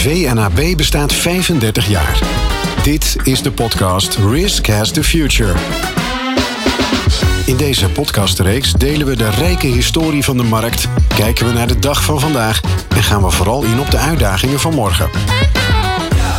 [0.00, 2.18] VNAB bestaat 35 jaar.
[2.82, 5.52] Dit is de podcast Risk Has the Future.
[7.46, 11.78] In deze podcastreeks delen we de rijke historie van de markt, kijken we naar de
[11.78, 15.10] dag van vandaag en gaan we vooral in op de uitdagingen van morgen.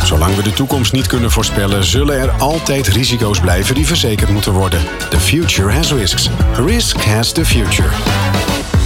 [0.04, 4.52] Zolang we de toekomst niet kunnen voorspellen, zullen er altijd risico's blijven die verzekerd moeten
[4.52, 4.80] worden.
[5.10, 6.30] The future has risks.
[6.66, 7.90] Risk has the future.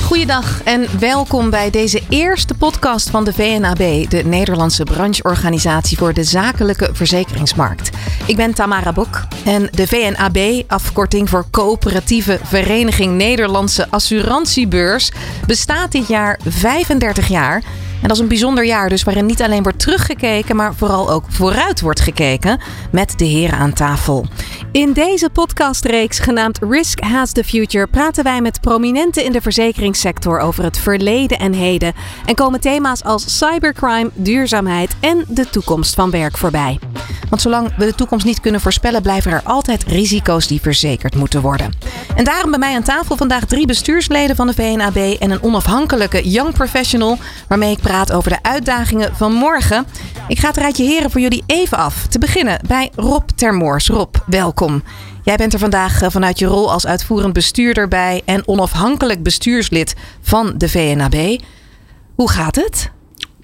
[0.07, 6.25] Goeiedag en welkom bij deze eerste podcast van de VNAB, de Nederlandse brancheorganisatie voor de
[6.25, 7.91] zakelijke verzekeringsmarkt.
[8.27, 15.11] Ik ben Tamara Bok en de VNAB, afkorting voor Coöperatieve Vereniging Nederlandse Assurantiebeurs,
[15.47, 17.63] bestaat dit jaar 35 jaar.
[18.03, 21.25] En dat is een bijzonder jaar dus waarin niet alleen wordt teruggekeken, maar vooral ook
[21.29, 22.61] vooruit wordt gekeken
[22.91, 24.27] met de heren aan tafel.
[24.73, 30.39] In deze podcastreeks genaamd Risk Has the Future praten wij met prominenten in de verzekeringssector
[30.39, 31.93] over het verleden en heden.
[32.25, 36.79] En komen thema's als cybercrime, duurzaamheid en de toekomst van werk voorbij.
[37.29, 41.41] Want zolang we de toekomst niet kunnen voorspellen, blijven er altijd risico's die verzekerd moeten
[41.41, 41.73] worden.
[42.17, 46.29] En daarom bij mij aan tafel vandaag drie bestuursleden van de VNAB en een onafhankelijke
[46.29, 49.87] young professional waarmee ik praat over de uitdagingen van morgen.
[50.29, 52.07] Ik ga het rijtje heren voor jullie even af.
[52.07, 53.89] Te beginnen bij Rob Termoors.
[53.89, 54.83] Rob, welkom.
[55.23, 59.95] Jij bent er vandaag eh, vanuit je rol als uitvoerend bestuurder bij en onafhankelijk bestuurslid
[60.21, 61.41] van de VNAB.
[62.15, 62.91] Hoe gaat het?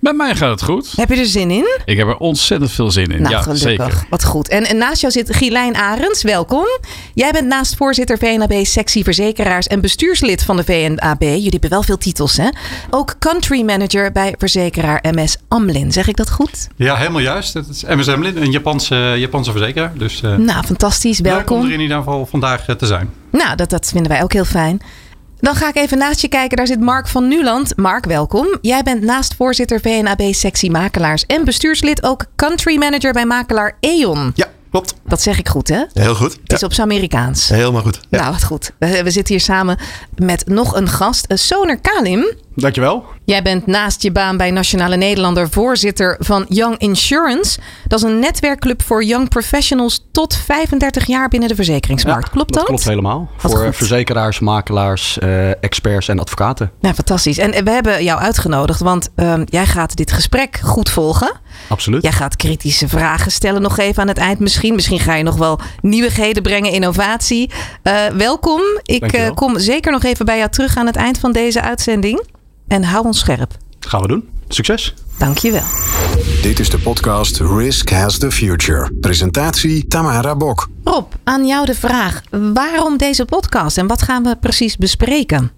[0.03, 0.93] Bij mij gaat het goed.
[0.97, 1.81] Heb je er zin in?
[1.85, 3.23] Ik heb er ontzettend veel zin in.
[3.23, 3.69] Nou, ja, gelukkig.
[3.69, 4.07] zeker.
[4.11, 4.49] Wat goed.
[4.49, 6.23] En, en naast jou zit Gielijn Arends.
[6.23, 6.67] Welkom.
[7.15, 11.21] Jij bent naast voorzitter VNAB Sectie Verzekeraars en bestuurslid van de VNAB.
[11.23, 12.49] Jullie hebben wel veel titels, hè?
[12.91, 15.93] Ook country manager bij verzekeraar MS Amlin.
[15.93, 16.69] Zeg ik dat goed?
[16.77, 17.55] Ja, helemaal juist.
[17.55, 19.93] Het is MS Emlin, een Japanse, Japanse verzekeraar.
[19.95, 21.19] Dus eh Nou, fantastisch.
[21.19, 21.65] leuk om Welkom.
[21.67, 23.11] er in ieder geval vandaag eh, te zijn.
[23.31, 24.81] Nou, dat, dat vinden wij ook heel fijn.
[25.43, 26.57] Dan ga ik even naast je kijken.
[26.57, 27.77] Daar zit Mark van Nuland.
[27.77, 28.59] Mark, welkom.
[28.61, 34.33] Jij bent naast voorzitter VNAB Sectie Makelaars en bestuurslid ook country manager bij makelaar E.ON.
[34.35, 34.95] Ja, klopt.
[35.07, 35.85] Dat zeg ik goed, hè?
[35.93, 36.39] Heel goed.
[36.43, 37.49] Het is op zijn Amerikaans.
[37.49, 38.01] Helemaal goed.
[38.11, 38.21] Ja.
[38.21, 38.73] Nou, wat goed.
[38.79, 39.79] We, we zitten hier samen
[40.15, 42.35] met nog een gast, eh, Soner Kalim.
[42.55, 43.05] Dankjewel.
[43.25, 47.61] Jij bent naast je baan bij Nationale Nederlander voorzitter van Young Insurance.
[47.87, 52.31] Dat is een netwerkclub voor young professionals tot 35 jaar binnen de verzekeringsmarkt.
[52.31, 52.57] klopt dat?
[52.57, 53.31] Dat klopt helemaal.
[53.41, 53.77] Wat Voor goed.
[53.77, 56.71] verzekeraars, makelaars, eh, experts en advocaten.
[56.81, 57.39] Nou, fantastisch.
[57.39, 61.33] En eh, we hebben jou uitgenodigd, want ehm, jij gaat dit gesprek goed volgen.
[61.69, 62.03] Absoluut.
[62.03, 64.75] Jij gaat kritische vragen stellen nog even aan het eind misschien.
[64.75, 67.51] Misschien ga je nog wel nieuwigheden brengen, innovatie.
[67.83, 68.61] Eh, welkom.
[68.83, 72.31] Ik kom zeker nog even bij jou terug aan het eind van deze uitzending.
[72.73, 73.57] En hou ons scherp.
[73.81, 74.29] Gaan we doen.
[74.49, 74.95] Succes.
[75.19, 75.65] Dankjewel.
[76.43, 78.93] Dit is de podcast Risk Has the Future.
[79.01, 80.69] Presentatie Tamara Bok.
[80.85, 82.23] Rob, aan jou de vraag.
[82.55, 85.51] Waarom deze podcast en wat gaan we precies bespreken?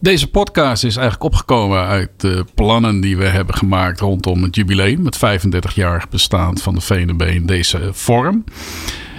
[0.00, 5.04] Deze podcast is eigenlijk opgekomen uit de plannen die we hebben gemaakt rondom het jubileum.
[5.04, 8.44] Het 35-jarig bestaan van de VNB in deze vorm.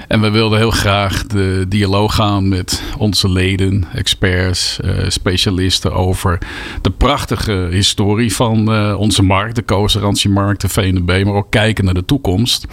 [0.07, 6.37] En we wilden heel graag de dialoog gaan met onze leden, experts, eh, specialisten over
[6.81, 11.93] de prachtige historie van eh, onze markt, de co-assurantiemarkt, de VNB, maar ook kijken naar
[11.93, 12.65] de toekomst.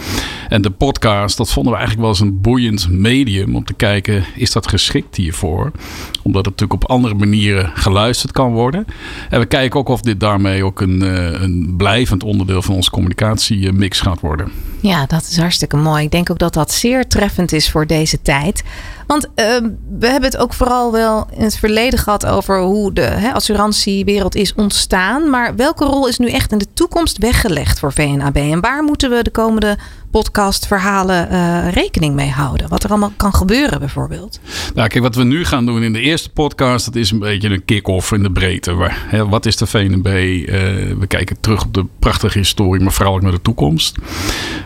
[0.48, 4.24] En de podcast, dat vonden we eigenlijk wel eens een boeiend medium om te kijken,
[4.36, 5.70] is dat geschikt hiervoor?
[6.22, 8.86] Omdat het natuurlijk op andere manieren geluisterd kan worden.
[9.30, 12.90] En we kijken ook of dit daarmee ook een, eh, een blijvend onderdeel van onze
[12.90, 14.52] communicatiemix gaat worden.
[14.80, 16.04] Ja, dat is hartstikke mooi.
[16.04, 18.62] Ik denk ook dat dat zeer treffend is voor deze tijd.
[19.06, 19.44] Want eh,
[19.98, 24.34] we hebben het ook vooral wel in het verleden gehad over hoe de hè, assurantiewereld
[24.34, 25.30] is ontstaan.
[25.30, 28.36] Maar welke rol is nu echt in de toekomst weggelegd voor VNAB?
[28.36, 29.78] En waar moeten we de komende
[30.10, 32.68] podcastverhalen eh, rekening mee houden?
[32.68, 34.40] Wat er allemaal kan gebeuren bijvoorbeeld.
[34.74, 37.50] Nou, kijk, wat we nu gaan doen in de eerste podcast, dat is een beetje
[37.50, 38.74] een kick-off in de breedte.
[38.74, 40.06] Waar, hè, wat is de VNB?
[40.06, 40.54] Eh,
[40.98, 43.96] we kijken terug op de prachtige historie, maar vooral ook naar de toekomst.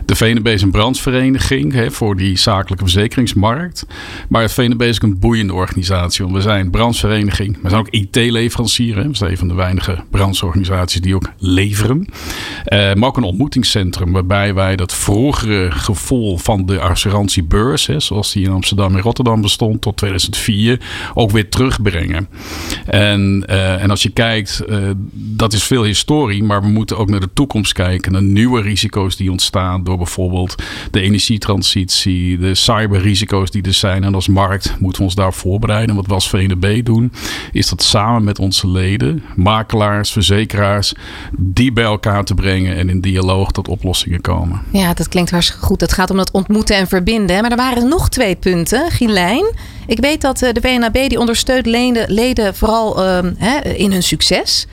[0.04, 3.86] De VNB is een branchevereniging hè, voor die zakelijke verzekeringsmarkt.
[4.28, 6.24] Maar VNB een boeiende organisatie.
[6.24, 7.58] Want we zijn branchevereniging.
[7.62, 9.08] We zijn ook IT-leverancier.
[9.08, 12.08] We zijn een van de weinige brancheorganisaties die ook leveren.
[12.64, 18.32] Eh, maar ook een ontmoetingscentrum waarbij wij dat vroegere gevoel van de assurantiebeurs, hè, zoals
[18.32, 20.80] die in Amsterdam en Rotterdam bestond tot 2004,
[21.14, 22.28] ook weer terugbrengen.
[22.86, 24.78] En, eh, en als je kijkt, eh,
[25.12, 29.16] dat is veel historie, maar we moeten ook naar de toekomst kijken, naar nieuwe risico's
[29.16, 30.54] die ontstaan door bijvoorbeeld
[30.90, 34.04] de energietransitie, de cyberrisico's die er zijn.
[34.16, 35.90] Als markt moeten we ons daar voorbereiden.
[35.90, 37.12] En wat we als VNB doen,
[37.52, 40.94] is dat samen met onze leden, makelaars, verzekeraars,
[41.38, 44.60] die bij elkaar te brengen en in dialoog tot oplossingen komen.
[44.72, 45.80] Ja, dat klinkt hartstikke goed.
[45.80, 47.40] Het gaat om dat ontmoeten en verbinden.
[47.40, 48.90] Maar er waren nog twee punten.
[48.90, 49.54] Gilijn,
[49.86, 51.66] ik weet dat eh, de VNAB die ondersteunt
[52.06, 53.32] leden, vooral ehm,
[53.74, 54.66] in hun succes.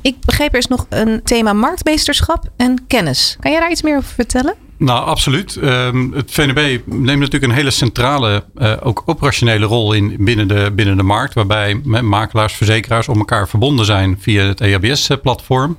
[0.00, 3.36] Ik begreep er is nog een thema marktmeesterschap en kennis.
[3.40, 4.54] Kan jij daar iets meer over vertellen?
[4.78, 5.56] Nou, absoluut.
[5.56, 10.72] Um, het VNB neemt natuurlijk een hele centrale, uh, ook operationele rol in binnen de,
[10.74, 11.34] binnen de markt.
[11.34, 15.76] Waarbij makelaars, verzekeraars om elkaar verbonden zijn via het EHBS-platform.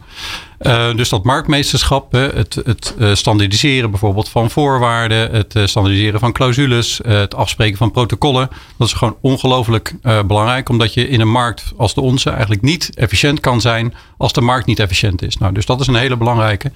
[0.62, 6.32] Uh, dus dat marktmeesterschap, het, het uh, standaardiseren bijvoorbeeld van voorwaarden, het uh, standaardiseren van
[6.32, 8.50] clausules, het afspreken van protocollen.
[8.78, 12.96] Dat is gewoon ongelooflijk belangrijk, omdat je in een markt als de onze eigenlijk niet
[12.96, 15.38] efficiënt kan zijn als de markt niet efficiënt is.
[15.38, 16.72] Nou, dus dat is een hele belangrijke.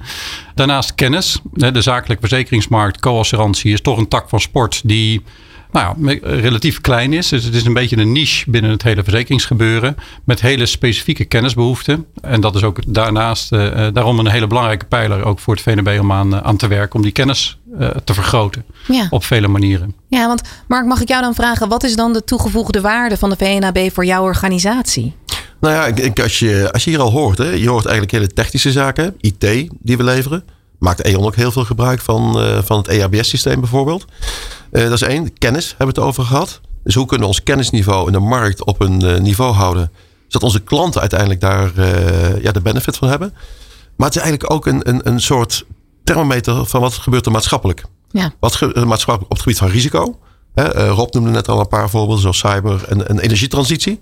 [0.55, 1.39] Daarnaast kennis.
[1.51, 5.23] De zakelijke verzekeringsmarkt, co-assurantie is toch een tak van sport die
[5.73, 7.27] nou ja, relatief klein is.
[7.27, 9.95] Dus het is een beetje een niche binnen het hele verzekeringsgebeuren.
[10.23, 12.05] Met hele specifieke kennisbehoeften.
[12.21, 15.97] En dat is ook daarnaast uh, daarom een hele belangrijke pijler ook voor het VNB
[15.99, 16.95] om aan, uh, aan te werken.
[16.95, 18.65] Om die kennis uh, te vergroten.
[18.87, 19.07] Ja.
[19.09, 19.95] Op vele manieren.
[20.07, 21.69] Ja, want Mark, mag ik jou dan vragen.
[21.69, 25.15] Wat is dan de toegevoegde waarde van de VNAB voor jouw organisatie?
[25.59, 27.37] Nou ja, ik, als, je, als je hier al hoort.
[27.37, 29.15] Hè, je hoort eigenlijk hele technische zaken.
[29.19, 30.43] IT die we leveren
[30.83, 34.05] maakt E.ON ook heel veel gebruik van, uh, van het EHBS-systeem bijvoorbeeld.
[34.71, 35.33] Uh, dat is één.
[35.37, 36.61] Kennis hebben we het over gehad.
[36.83, 39.91] Dus hoe kunnen we ons kennisniveau in de markt op een uh, niveau houden,
[40.27, 41.71] zodat onze klanten uiteindelijk daar
[42.41, 43.33] ja, de benefit van hebben.
[43.95, 45.65] Maar het is eigenlijk ook een, een, een soort
[46.03, 47.83] thermometer van wat gebeurt er maatschappelijk.
[48.11, 48.33] Ja.
[48.39, 50.19] Wat gebeurt maatschappelijk op het gebied van risico.
[50.53, 53.99] Hè, Rob noemde net al een paar voorbeelden, zoals cyber en, en energietransitie.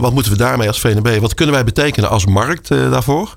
[0.00, 1.20] wat moeten we daarmee als VNB?
[1.20, 3.36] Wat kunnen wij betekenen als markt daarvoor?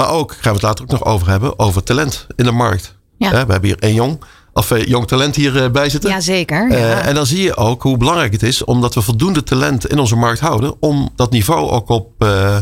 [0.00, 2.94] Maar ook, gaan we het later ook nog over hebben, over talent in de markt.
[3.18, 3.30] Ja.
[3.30, 6.10] we hebben hier een jong, of uh, jong talent hierbij bij zitten.
[6.10, 6.70] Jazeker.
[6.70, 6.76] Ja.
[6.76, 9.98] Uh, en dan zie je ook hoe belangrijk het is, omdat we voldoende talent in
[9.98, 12.56] onze markt houden, om dat niveau ook op, eh,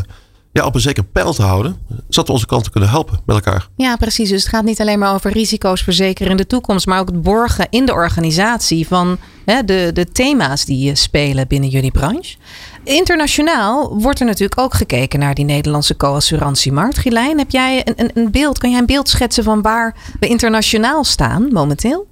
[0.51, 3.67] ja, op een zeker pijl te houden, zodat we onze klanten kunnen helpen met elkaar.
[3.75, 4.29] Ja, precies.
[4.29, 7.21] Dus het gaat niet alleen maar over risico's verzekeren in de toekomst, maar ook het
[7.21, 12.35] borgen in de organisatie van hè, de, de thema's die spelen binnen jullie branche.
[12.83, 16.97] Internationaal wordt er natuurlijk ook gekeken naar die Nederlandse co-assurantiemarkt.
[16.97, 18.57] Gilijn, heb jij een, een, een beeld?
[18.57, 22.07] Kan jij een beeld schetsen van waar we internationaal staan momenteel?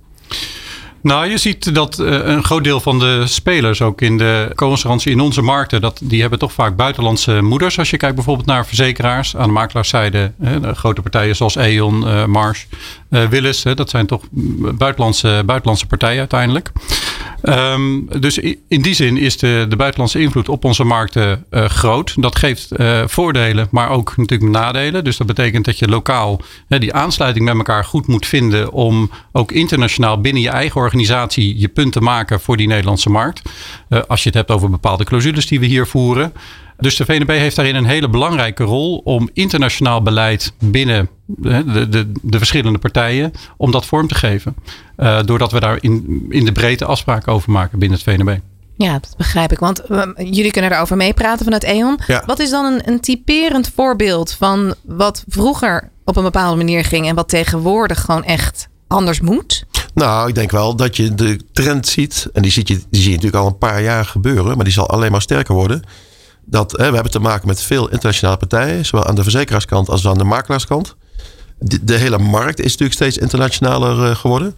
[1.02, 5.12] Nou, je ziet dat uh, een groot deel van de spelers ook in de co-assurantie
[5.12, 7.80] in onze markten, dat, die hebben toch vaak buitenlandse moeders.
[7.80, 12.26] Als je kijkt bijvoorbeeld naar verzekeraars aan de makelaarszijde, uh, grote partijen zoals E.ON, uh,
[12.26, 12.64] Marsh,
[13.10, 14.22] Willis, dat zijn toch
[14.78, 16.72] buitenlandse, buitenlandse partijen uiteindelijk.
[17.44, 18.38] Um, dus
[18.68, 22.22] in die zin is de, de buitenlandse invloed op onze markten uh, groot.
[22.22, 25.04] Dat geeft uh, voordelen, maar ook natuurlijk nadelen.
[25.04, 29.52] Dus dat betekent dat je lokaal die aansluiting met elkaar goed moet vinden om ook
[29.52, 33.42] internationaal binnen je eigen organisatie je punt te maken voor die Nederlandse markt.
[34.08, 36.34] als je het hebt over bepaalde clausules die we hier voeren.
[36.80, 42.12] Dus de VNB heeft daarin een hele belangrijke rol om internationaal beleid binnen de, de,
[42.22, 44.56] de verschillende partijen, om dat vorm te geven.
[44.98, 48.38] Uh, doordat we daar in, in de breedte afspraken over maken binnen het VNB.
[48.76, 49.60] Ja, dat begrijp ik.
[49.60, 52.00] Want uh, jullie kunnen daarover meepraten vanuit E.ON.
[52.08, 52.24] Ja.
[52.26, 57.08] Wat is dan een, een typerend voorbeeld van wat vroeger op een bepaalde manier ging
[57.08, 59.66] en wat tegenwoordig gewoon echt anders moet?
[59.94, 62.30] Nou, ik denk wel dat je de trend ziet.
[62.34, 64.56] En die, ziet je, die zie je natuurlijk al een paar jaar gebeuren.
[64.56, 65.82] Maar die zal alleen maar sterker worden
[66.50, 70.08] dat hè, we hebben te maken met veel internationale partijen, zowel aan de verzekeraarskant als
[70.08, 70.96] aan de makelaarskant.
[71.60, 74.56] De, de hele markt is natuurlijk steeds internationaler uh, geworden.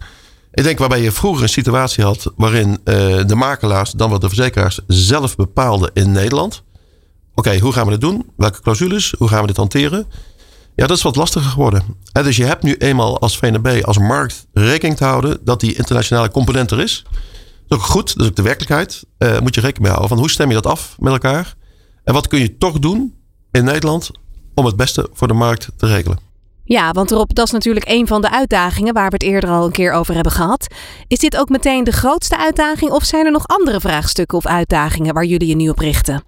[0.52, 2.76] Ik denk waarbij je vroeger een situatie had waarin uh,
[3.26, 6.62] de makelaars, dan wel de verzekeraars, zelf bepaalden in Nederland.
[7.34, 8.30] Oké, hoe gaan we dit doen?
[8.36, 9.14] Welke clausules?
[9.18, 10.06] Hoe gaan we dit hanteren?
[10.74, 11.82] Ja, dat is wat lastiger geworden.
[12.12, 15.74] En dus je hebt nu eenmaal als VNB, als markt, rekening te houden dat die
[15.74, 17.04] internationale component er is.
[17.68, 19.04] Dat is ook goed, dat is ook de werkelijkheid.
[19.18, 21.54] Uh, moet je rekening mee houden van hoe stem je dat af met elkaar?
[22.04, 23.14] En wat kun je toch doen
[23.50, 24.10] in Nederland
[24.54, 26.29] om het beste voor de markt te regelen?
[26.72, 29.64] Ja, want Rob, dat is natuurlijk een van de uitdagingen waar we het eerder al
[29.64, 30.74] een keer over hebben gehad.
[31.06, 35.14] Is dit ook meteen de grootste uitdaging of zijn er nog andere vraagstukken of uitdagingen
[35.14, 36.22] waar jullie je nu op richten?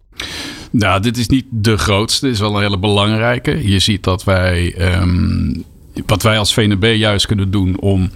[0.70, 3.68] Nou, dit is niet de grootste, het is wel een hele belangrijke.
[3.68, 5.64] Je ziet dat wij um,
[6.06, 8.10] wat wij als VNB juist kunnen doen om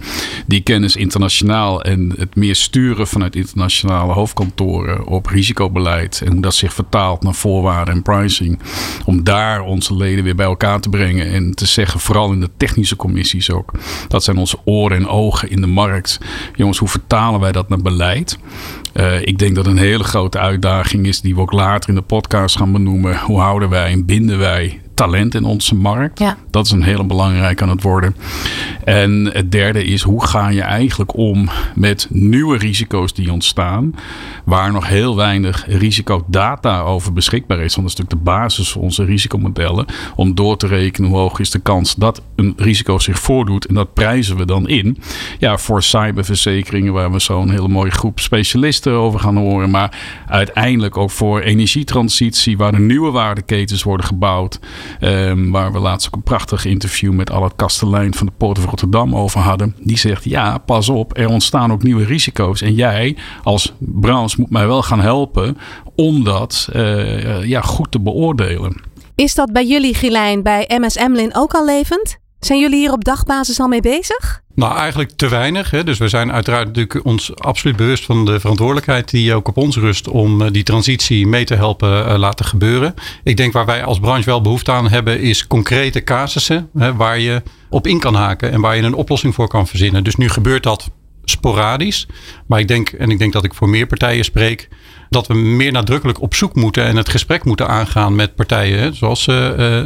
[0.45, 6.55] die kennis internationaal en het meer sturen vanuit internationale hoofdkantoren op risicobeleid en hoe dat
[6.55, 8.59] zich vertaalt naar voorwaarden en pricing,
[9.05, 12.49] om daar onze leden weer bij elkaar te brengen en te zeggen, vooral in de
[12.57, 13.71] technische commissies ook,
[14.07, 16.19] dat zijn onze oren en ogen in de markt.
[16.55, 18.37] Jongens, hoe vertalen wij dat naar beleid?
[18.93, 22.01] Uh, ik denk dat een hele grote uitdaging is, die we ook later in de
[22.01, 23.19] podcast gaan benoemen.
[23.19, 26.19] Hoe houden wij en binden wij talent in onze markt.
[26.19, 26.37] Ja.
[26.49, 28.15] Dat is een hele belangrijke aan het worden.
[28.83, 33.95] En het derde is hoe ga je eigenlijk om met nieuwe risico's die ontstaan,
[34.45, 37.75] waar nog heel weinig risicodata over beschikbaar is.
[37.75, 39.85] Want dat is natuurlijk de basis van onze risicomodellen.
[40.15, 43.65] Om door te rekenen hoe hoog is de kans dat een risico zich voordoet.
[43.65, 44.97] En dat prijzen we dan in.
[45.39, 49.69] Ja, voor cyberverzekeringen, waar we zo'n hele mooie groep specialisten over gaan horen.
[49.69, 54.59] Maar uiteindelijk ook voor energietransitie, waar de nieuwe waardeketens worden gebouwd.
[54.99, 58.69] Ehm, waar we laatst ook een prachtig interview met Allard Kastelein van de Poort van
[58.69, 59.75] Rotterdam over hadden.
[59.79, 62.61] Die zegt: Ja, pas op, er ontstaan ook nieuwe risico's.
[62.61, 65.57] En jij als branche moet mij wel gaan helpen
[65.95, 68.81] om dat uh, ja, goed te beoordelen.
[69.15, 72.17] Is dat bij jullie, Gilijn, bij MS Emlin ook al levend?
[72.39, 74.41] Zijn jullie hier op dagbasis al mee bezig?
[74.55, 75.71] Nou, eigenlijk te weinig.
[75.71, 75.83] Hè.
[75.83, 79.77] Dus we zijn uiteraard natuurlijk ons absoluut bewust van de verantwoordelijkheid die ook op ons
[79.77, 82.93] rust om die transitie mee te helpen uh, laten gebeuren.
[83.23, 87.19] Ik denk waar wij als branche wel behoefte aan hebben, is concrete casussen hè, waar
[87.19, 90.03] je op in kan haken en waar je een oplossing voor kan verzinnen.
[90.03, 90.89] Dus nu gebeurt dat
[91.23, 92.07] sporadisch.
[92.47, 94.69] Maar ik denk, en ik denk dat ik voor meer partijen spreek,
[95.09, 99.27] dat we meer nadrukkelijk op zoek moeten en het gesprek moeten aangaan met partijen, zoals
[99.27, 99.35] uh,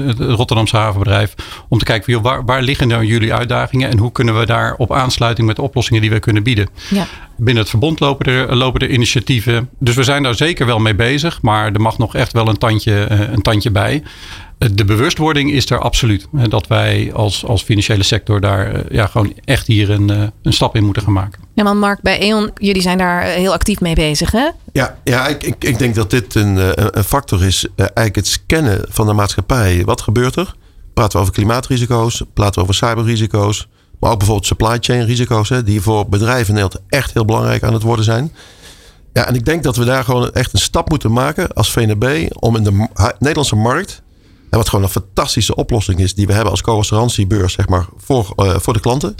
[0.06, 1.36] het Rotterdamse havenbedrijf,
[1.70, 4.76] om te kijken joh, waar, waar liggen nou jullie uitdagingen en hoe kunnen we daar
[4.78, 6.70] op aansluiting met de oplossingen die we kunnen bieden.
[6.90, 7.08] Ja.
[7.38, 9.70] Binnen het verbond lopen er, lopen er initiatieven.
[9.80, 12.58] Dus we zijn daar zeker wel mee bezig, maar er mag nog echt wel een
[12.58, 14.04] tandje, uh, een tandje bij
[14.72, 16.28] de bewustwording is er absoluut.
[16.50, 20.10] Dat wij als, als financiële sector daar ja, gewoon echt hier een,
[20.42, 21.42] een stap in moeten gaan maken.
[21.54, 24.50] Ja, want Mark, bij E.ON, jullie zijn daar heel actief mee bezig, hè?
[24.72, 26.58] Ja, ja ik, ik, ik denk dat dit een,
[26.98, 27.68] een factor is.
[27.76, 29.86] Eigenlijk het scannen van de maatschappij.
[29.86, 30.56] Wat gebeurt er?
[30.94, 32.24] Praten we over klimaatrisico's?
[32.34, 33.68] Praten we over cyberrisico's?
[34.00, 35.50] Maar ook bijvoorbeeld supply chain risico's.
[35.50, 38.32] Hè, die voor bedrijven in Nederland echt heel belangrijk aan het worden zijn.
[39.14, 42.30] Ja, en ik denk dat we daar gewoon echt een stap moeten maken als VNB.
[42.40, 42.88] Om in de
[43.20, 44.02] Nederlandse markt
[44.52, 48.34] en wat gewoon een fantastische oplossing is die we hebben als co-assurantiebeurs, zeg maar, voor,
[48.36, 49.16] uh, voor de klanten.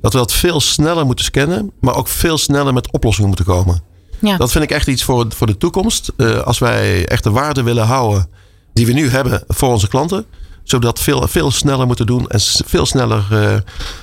[0.00, 3.82] Dat we dat veel sneller moeten scannen, maar ook veel sneller met oplossingen moeten komen.
[4.20, 4.36] Ja.
[4.36, 6.12] Dat vind ik echt iets voor, voor de toekomst.
[6.16, 8.28] Uh, als wij echt de waarde willen houden
[8.72, 10.26] die we nu hebben voor onze klanten,
[10.62, 13.26] zodat veel, veel sneller moeten doen en veel sneller.
[13.32, 13.52] Uh,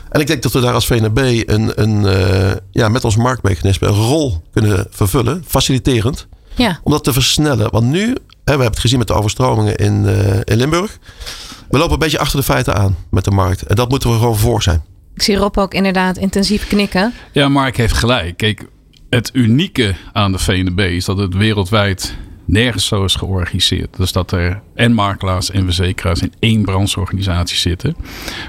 [0.10, 3.94] en ik denk dat we daar als VNB een, een, ja, met ons marktmechanisme een
[3.94, 6.28] rol kunnen vervullen, faciliterend.
[6.56, 6.80] Ja.
[6.84, 7.72] Om dat te versnellen.
[7.72, 11.00] Want nu, we hebben het gezien met de overstromingen in, uh, in Limburg.
[11.70, 13.62] We lopen een beetje achter de feiten aan met de markt.
[13.62, 14.84] En dat moeten we gewoon voor zijn.
[15.16, 17.14] Ik zie Rob ook inderdaad intensief knikken.
[17.32, 18.38] Ja, Mark heeft gelijk.
[18.38, 18.68] Kijk,
[19.10, 23.98] het unieke aan de VNB is dat het wereldwijd nergens zo is georganiseerd.
[23.98, 27.96] Dus dat er en makelaars en verzekeraars in één brancheorganisatie zitten.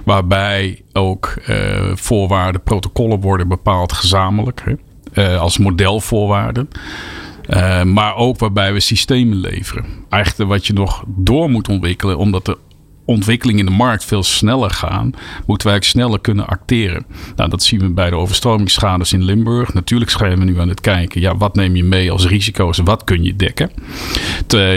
[0.05, 4.63] Waarbij ook uh, voorwaarden, protocollen worden bepaald gezamenlijk.
[4.65, 4.75] Hè,
[5.35, 6.69] uh, als modelvoorwaarden.
[7.51, 9.85] Uh, maar ook waarbij we systemen leveren.
[10.09, 12.59] Eigenlijk wat je nog door moet ontwikkelen, omdat de
[13.07, 15.13] ontwikkelingen in de markt veel sneller gaan,
[15.47, 17.07] moeten wij sneller kunnen acteren.
[17.37, 19.73] Nou, dat zien we bij de overstromingsschades in Limburg.
[19.73, 22.85] Natuurlijk zijn we nu aan het kijken, ja, wat neem je mee als risico's en
[22.85, 23.71] wat kun je dekken?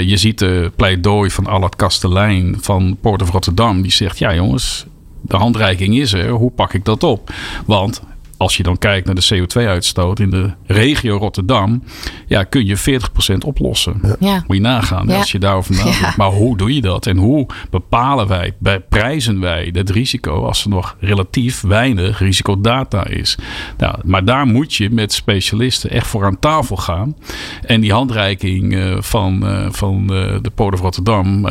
[0.08, 4.86] Je ziet de pleidooi van Allard Kastelein van Port of Rotterdam, die zegt, ja jongens,
[5.22, 7.34] de handreiking is er, hoe pak ik dat op?
[7.66, 8.02] Want
[8.38, 11.84] als je dan kijkt naar de CO2-uitstoot in de regio Rotterdam,
[12.27, 14.01] ja, kun je 40% oplossen.
[14.20, 14.44] Ja.
[14.48, 15.17] Moet je nagaan Ja.
[15.17, 16.00] als je daarover nadenkt.
[16.00, 16.13] Ja.
[16.17, 17.06] Maar hoe doe je dat?
[17.06, 23.08] En hoe bepalen wij, bij- prijzen wij het risico als er nog relatief weinig risicodata
[23.08, 23.38] is?
[23.77, 27.15] Nou, maar daar moet je met specialisten echt voor aan tafel gaan.
[27.62, 31.41] En die handreiking eh, van, eh, van eh, de Port of Rotterdam,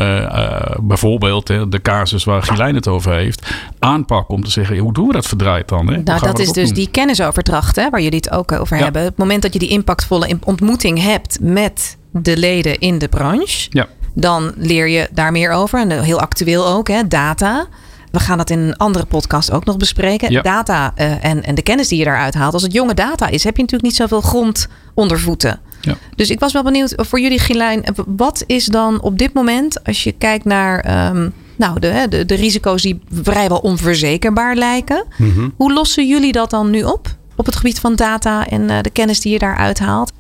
[0.83, 5.07] bijvoorbeeld hè, de casus waar Gilijn het over heeft, aanpakken om te zeggen, hoe doen
[5.07, 5.87] we dat verdraaid dan?
[5.87, 5.93] Hè?
[6.03, 6.73] Nou, gaan dat we is ook dus?
[6.77, 8.83] Die kennisoverdracht hè, waar jullie het ook over Ja.
[8.83, 9.03] hebben.
[9.03, 13.67] Het moment dat je die impactvolle in- ontmoeting hebt met de leden in de branche,
[13.71, 13.87] Ja.
[14.15, 15.81] dan leer je daar meer over.
[15.81, 17.67] En heel actueel ook, hè, data.
[18.11, 20.31] We gaan dat in een andere podcast ook nog bespreken.
[20.31, 20.43] Ja.
[20.43, 22.53] Data eh, en, en de kennis die je daaruit haalt.
[22.53, 25.61] Als het jonge data is, heb je natuurlijk niet zoveel grond onder voeten.
[25.81, 25.95] Ja.
[26.17, 27.85] Dus ik was wel benieuwd voor jullie, Gilijn.
[28.07, 32.35] Wat is dan op dit moment, als je kijkt naar ehm, nou, de, de, de
[32.35, 35.05] risico's die vrijwel onverzekerbaar lijken.
[35.19, 35.49] Mhm.
[35.57, 37.15] Hoe lossen jullie dat dan nu op?
[37.37, 40.13] Op het gebied van data en eh, de kennis die je daaruit haalt?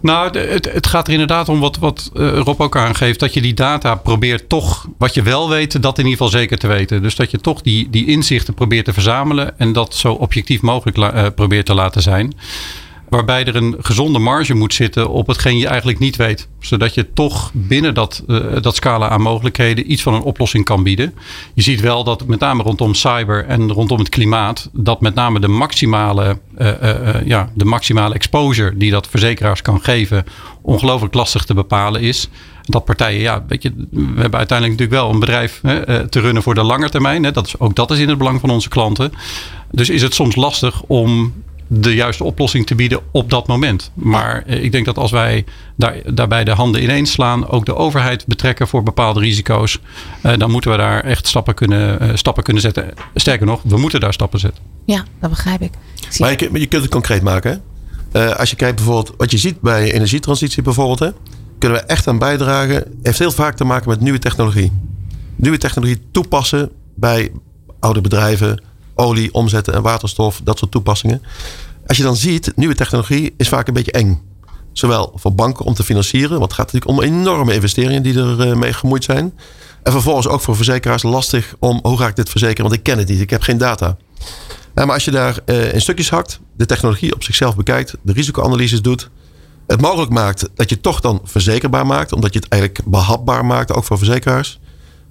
[0.00, 3.20] Nou, het, het gaat er inderdaad om wat, wat eh, Rob ook aangeeft.
[3.20, 6.58] Dat je die data probeert toch, wat je wel weet, dat in ieder geval zeker
[6.58, 7.02] te weten.
[7.02, 9.58] Dus dat je toch die, die inzichten probeert te verzamelen.
[9.58, 12.32] En dat zo objectief mogelijk la- eh, probeert te laten zijn.
[13.14, 16.48] Waarbij er een gezonde marge moet zitten op hetgeen je eigenlijk niet weet.
[16.60, 20.82] Zodat je toch binnen dat, eh, dat scala aan mogelijkheden iets van een oplossing kan
[20.82, 21.14] bieden.
[21.54, 24.70] Je ziet wel dat met name rondom cyber en rondom het klimaat.
[24.72, 29.80] Dat met name de maximale, eh, eh, ja, de maximale exposure die dat verzekeraars kan
[29.82, 30.24] geven.
[30.62, 32.28] ongelooflijk lastig te bepalen is.
[32.62, 36.42] Dat partijen, ja, weet je, we hebben uiteindelijk natuurlijk wel een bedrijf hè, te runnen
[36.42, 37.24] voor de lange termijn.
[37.24, 37.30] Hè.
[37.30, 39.12] Dat is, ook dat is in het belang van onze klanten.
[39.70, 41.32] Dus is het soms lastig om
[41.80, 43.90] de juiste oplossing te bieden op dat moment.
[43.94, 45.44] Maar ik denk dat als wij
[45.76, 49.78] daar, daarbij de handen ineens slaan, ook de overheid betrekken voor bepaalde risico's,
[50.36, 52.90] dan moeten we daar echt stappen kunnen, stappen kunnen zetten.
[53.14, 54.62] Sterker nog, we moeten daar stappen zetten.
[54.84, 55.72] Ja, dat begrijp ik.
[56.18, 57.62] Maar je, je, kunt het concreet maken.
[58.12, 60.98] Uh, als je kijkt bijvoorbeeld wat je ziet bij energietransitie bijvoorbeeld.
[60.98, 61.10] Hè,
[61.58, 62.98] kunnen we echt aan bijdragen.
[63.02, 64.72] Heeft heel vaak te maken met nieuwe technologie.
[65.36, 67.32] Nieuwe technologie toepassen bij
[67.80, 68.62] oude bedrijven.
[68.94, 70.40] Olie, omzetten en waterstof.
[70.44, 71.22] Dat soort toepassingen.
[71.86, 74.22] Als je dan ziet, nieuwe technologie is vaak een beetje eng.
[74.72, 76.38] Zowel voor banken om te financieren.
[76.38, 79.38] Want het gaat natuurlijk om enorme investeringen die er uh, mee gemoeid zijn.
[79.82, 82.62] En vervolgens ook voor verzekeraars lastig om hoe ga ik dit verzekeren?
[82.62, 83.20] Want ik ken het niet.
[83.20, 83.96] Ik heb geen data.
[84.74, 88.12] Nou, maar als je daar uh, in stukjes hakt, de technologie op zichzelf bekijkt, de
[88.12, 89.10] risicoanalyses doet,
[89.66, 93.72] het mogelijk maakt dat je toch dan verzekerbaar maakt, omdat je het eigenlijk behapbaar maakt,
[93.72, 94.60] ook voor verzekeraars.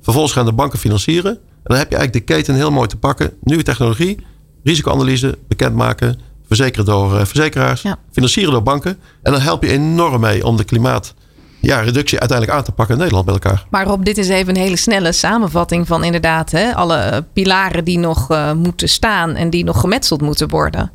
[0.02, 1.32] Vervolgens gaan de banken financieren.
[1.32, 3.34] En dan heb je eigenlijk de keten heel mooi te pakken.
[3.42, 4.18] Nieuwe technologie,
[4.64, 6.20] risicoanalyse bekendmaken,
[6.56, 7.98] verzekeren door uh, verzekeraars, ja.
[8.12, 9.00] financieren door banken.
[9.24, 11.14] En dan help je enorm mee om de klimaat
[11.60, 13.66] ja, reductie uiteindelijk aan te pakken in Nederland bij elkaar.
[13.70, 18.00] Maar Rob, dit is even een hele snelle samenvatting van inderdaad hè, alle pilaren die
[18.00, 20.92] nog uh, moeten staan en die nog gemetseld moeten worden.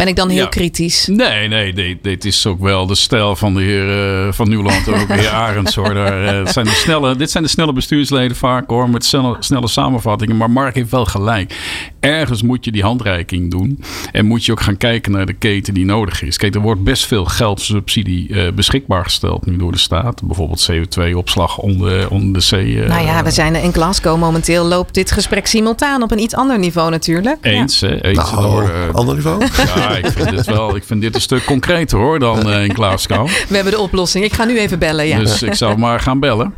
[0.00, 0.48] Ben ik dan heel ja.
[0.48, 1.06] kritisch?
[1.06, 4.86] Nee, nee, dit, dit, is ook wel de stijl van de heer uh, Van Nieuwland
[4.86, 5.74] en ook de heer Arends.
[5.74, 5.94] Hoor.
[5.94, 9.68] Daar, uh, zijn de snelle, dit zijn de snelle bestuursleden vaak hoor, met snelle, snelle
[9.68, 10.36] samenvattingen.
[10.36, 11.54] Maar Mark heeft wel gelijk.
[12.00, 13.84] Ergens moet je die handreiking doen.
[14.12, 16.36] En moet je ook gaan kijken naar de keten die nodig is.
[16.36, 20.22] Kijk, er wordt best veel geldsubsidie uh, beschikbaar gesteld nu door de staat.
[20.22, 22.76] Bijvoorbeeld CO2-opslag onder, onder de zee.
[22.76, 24.18] nou ja, we zijn in Glasgow.
[24.18, 27.38] Momenteel loopt dit gesprek simultaan op een iets ander niveau natuurlijk.
[27.40, 27.88] Eens, ja.
[27.88, 28.04] hè?
[28.04, 29.44] Eens nou, door, ander niveau?
[29.74, 30.76] Ja, ik vind dit wel.
[30.76, 33.28] Ik vind dit een stuk concreter hoor dan uh, in Glasgow.
[33.48, 34.24] We hebben de oplossing.
[34.24, 35.06] Ik ga nu even bellen.
[35.06, 35.18] Ja.
[35.18, 36.54] Dus ik zou maar gaan bellen.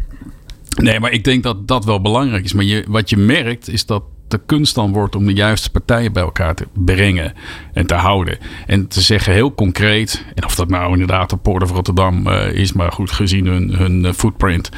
[0.83, 2.52] Nee, maar ik denk dat dat wel belangrijk is.
[2.52, 4.02] Maar je, wat je merkt is dat
[4.33, 7.33] de kunst dan wordt om de juiste partijen bij elkaar te brengen
[7.73, 8.39] en te houden.
[8.67, 12.53] En te zeggen heel concreet, en of dat nou inderdaad de Port of Rotterdam uh,
[12.53, 14.71] is, maar goed gezien hun, hun footprint,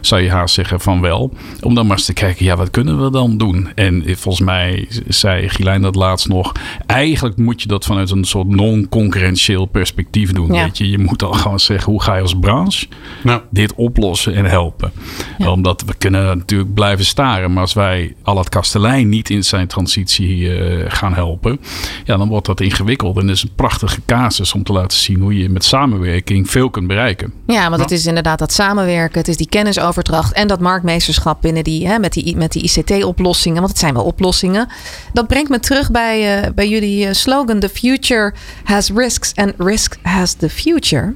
[0.00, 1.32] zou je haast zeggen van wel.
[1.60, 3.68] Om dan maar eens te kijken, ja, wat kunnen we dan doen?
[3.74, 6.52] En volgens mij zei Gilijn dat laatst nog,
[6.86, 10.52] eigenlijk moet je dat vanuit een soort non-concurrentieel perspectief doen.
[10.52, 10.64] Ja.
[10.64, 10.90] Weet je?
[10.90, 12.86] je moet dan gewoon zeggen, hoe ga je als branche
[13.22, 13.40] nou.
[13.50, 14.92] dit oplossen en helpen?
[15.38, 15.50] Ja.
[15.50, 19.66] Omdat we kunnen natuurlijk blijven staren, maar als wij al het kastelein niet in zijn
[19.66, 21.60] transitie uh, gaan helpen,
[22.04, 23.16] ja, dan wordt dat ingewikkeld.
[23.16, 26.86] En is een prachtige casus om te laten zien hoe je met samenwerking veel kunt
[26.86, 27.32] bereiken.
[27.46, 31.64] Ja, want het is inderdaad dat samenwerken, het is die kennisoverdracht en dat marktmeesterschap binnen
[31.64, 34.68] die, hè, met die, met die ICT-oplossingen, want het zijn wel oplossingen.
[35.12, 38.34] Dat brengt me terug bij, uh, bij jullie slogan: The future
[38.64, 41.14] has risks and risk has the future.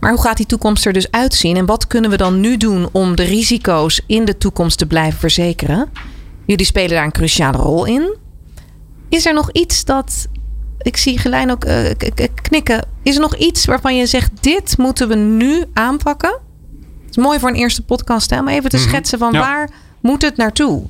[0.00, 1.56] Maar hoe gaat die toekomst er dus uitzien?
[1.56, 5.18] En wat kunnen we dan nu doen om de risico's in de toekomst te blijven
[5.18, 5.88] verzekeren?
[6.46, 8.16] Jullie spelen daar een cruciale rol in.
[9.08, 10.26] Is er nog iets dat.
[10.78, 11.90] Ik zie Gelijn ook uh,
[12.42, 12.86] knikken.
[13.02, 16.38] Is er nog iets waarvan je zegt: dit moeten we nu aanpakken?
[17.06, 18.42] Het is mooi voor een eerste podcast, hè?
[18.42, 19.38] Maar even te schetsen van ja.
[19.38, 20.86] waar moet het naartoe?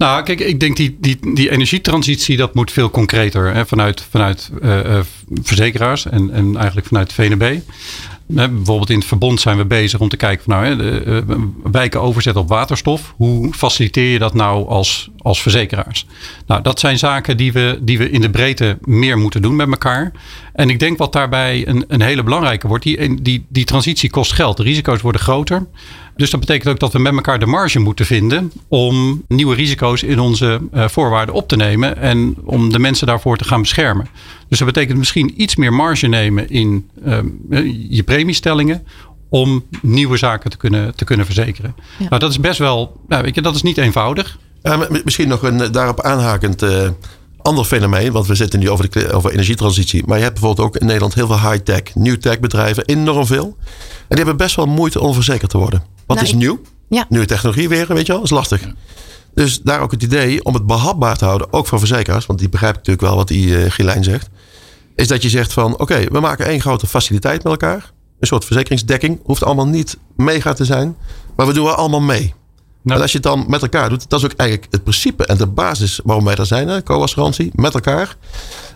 [0.00, 3.54] Nou, kijk, ik denk die, die, die energietransitie, dat moet veel concreter.
[3.54, 5.00] Hè, vanuit vanuit uh, uh,
[5.42, 7.58] verzekeraars en, en eigenlijk vanuit VNB.
[8.34, 11.36] Bijvoorbeeld in het verbond zijn we bezig om te kijken van nou, de, uh,
[11.72, 13.14] wijken overzet op waterstof.
[13.16, 16.06] Hoe faciliteer je dat nou als, als verzekeraars?
[16.46, 19.68] Nou, dat zijn zaken die we, die we in de breedte meer moeten doen met
[19.68, 20.12] elkaar.
[20.52, 24.32] En ik denk wat daarbij een, een hele belangrijke wordt, die, die, die transitie kost
[24.32, 24.56] geld.
[24.56, 25.66] De risico's worden groter.
[26.20, 30.02] Dus dat betekent ook dat we met elkaar de marge moeten vinden om nieuwe risico's
[30.02, 34.08] in onze uh, voorwaarden op te nemen en om de mensen daarvoor te gaan beschermen.
[34.48, 37.18] Dus dat betekent misschien iets meer marge nemen in uh,
[37.88, 38.82] je premiestellingen
[39.28, 41.74] om nieuwe zaken te kunnen, te kunnen verzekeren.
[41.98, 42.08] Ja.
[42.08, 44.38] Nou, dat is best wel, nou, weet je, dat is niet eenvoudig.
[44.62, 46.88] Ja, misschien nog een daarop aanhakend uh,
[47.42, 50.02] ander fenomeen, want we zitten nu over, de, over energietransitie.
[50.06, 53.56] Maar je hebt bijvoorbeeld ook in Nederland heel veel high-tech, new-tech bedrijven, enorm veel.
[53.66, 55.82] En die hebben best wel moeite om verzekerd te worden.
[56.06, 56.60] Wat nou, is nieuw?
[56.88, 57.06] Ja.
[57.08, 58.68] Nieuwe technologie weer, weet je wel, is lastig.
[59.34, 62.48] Dus daar ook het idee om het behapbaar te houden, ook voor verzekeraars, want die
[62.48, 64.28] begrijpen natuurlijk wel wat die uh, Gilijn zegt.
[64.94, 67.92] Is dat je zegt van oké, okay, we maken één grote faciliteit met elkaar.
[68.20, 69.20] Een soort verzekeringsdekking.
[69.24, 70.96] Hoeft allemaal niet mega te zijn.
[71.36, 72.34] Maar we doen wel allemaal mee.
[72.82, 72.96] Nou.
[72.96, 75.36] En als je het dan met elkaar doet, dat is ook eigenlijk het principe en
[75.36, 78.16] de basis waarom wij er zijn, co-assurantie, met elkaar.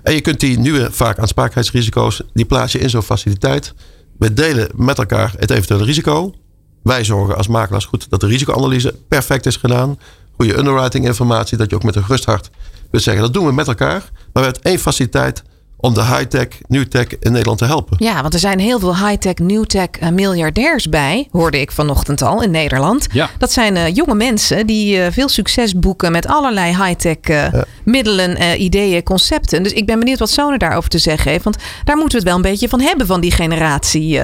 [0.03, 3.75] En je kunt die nieuwe vaak aansprakelijkheidsrisico's, die plaats je in zo'n faciliteit.
[4.19, 6.35] We delen met elkaar het eventuele risico.
[6.83, 9.99] Wij zorgen als makelaars goed dat de risicoanalyse perfect is gedaan.
[10.37, 12.51] Goede underwriting informatie, dat je ook met een gerust hart
[12.95, 14.11] kunt zeggen, dat doen we met elkaar.
[14.33, 15.43] Maar we hebben één faciliteit
[15.77, 17.97] om de high-tech, new-tech in Nederland te helpen.
[18.01, 22.43] Ja, want er zijn heel veel high-tech, new-tech uh, miljardairs bij, hoorde ik vanochtend al
[22.43, 23.07] in Nederland.
[23.13, 23.31] Ja.
[23.39, 27.65] Dat zijn uh, jonge mensen die uh, veel succes boeken met allerlei high-tech ja.
[27.85, 29.63] middelen, ideeën, concepten.
[29.63, 31.45] Dus ik ben benieuwd wat Sone daarover te zeggen heeft.
[31.45, 34.21] Want daar moeten we het wel een beetje van hebben van die generatie,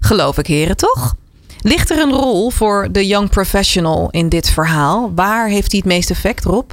[0.00, 1.14] geloof ik, heren, toch?
[1.60, 5.12] Ligt er een rol voor de young professional in dit verhaal?
[5.14, 6.70] Waar heeft hij het meeste effect, Rob?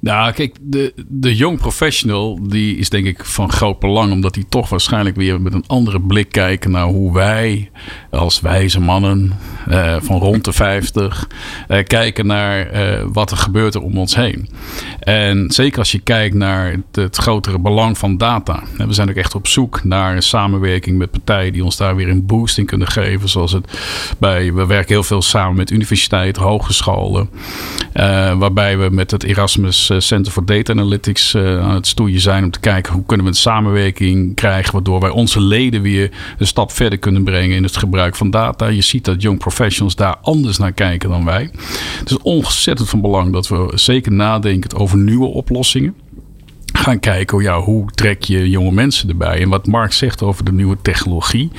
[0.00, 4.46] Nou, kijk, de, de young professional die is denk ik van groot belang, omdat die
[4.48, 7.70] toch waarschijnlijk weer met een andere blik kijken naar hoe wij
[8.10, 9.32] als wijze mannen
[9.68, 11.28] eh, van rond de 50
[11.68, 14.48] eh, kijken naar eh, wat er gebeurt er om ons heen.
[15.00, 18.62] En zeker als je kijkt naar het, grotere belang van data.
[18.76, 22.08] We zijn ook echt op zoek naar een samenwerking met partijen die ons daar weer
[22.08, 23.28] een boost in kunnen geven.
[23.28, 23.78] Zoals het
[24.18, 27.30] bij, we werken heel veel samen met universiteiten, hogescholen,
[28.38, 32.50] waarbij we met het Erasmus Center for Data Analytics uh, aan het stoeien zijn om
[32.50, 36.72] te kijken hoe kunnen we een samenwerking krijgen waardoor wij onze leden weer een stap
[36.72, 38.66] verder kunnen brengen in het gebruik van data.
[38.66, 41.50] Je ziet dat young professionals daar anders naar kijken dan wij.
[41.98, 45.94] Het is ontzettend van belang dat we zeker nadenken over nieuwe oplossingen
[46.80, 49.40] gaan kijken ja, hoe trek je jonge mensen erbij.
[49.40, 51.50] En wat Mark zegt over de nieuwe technologie.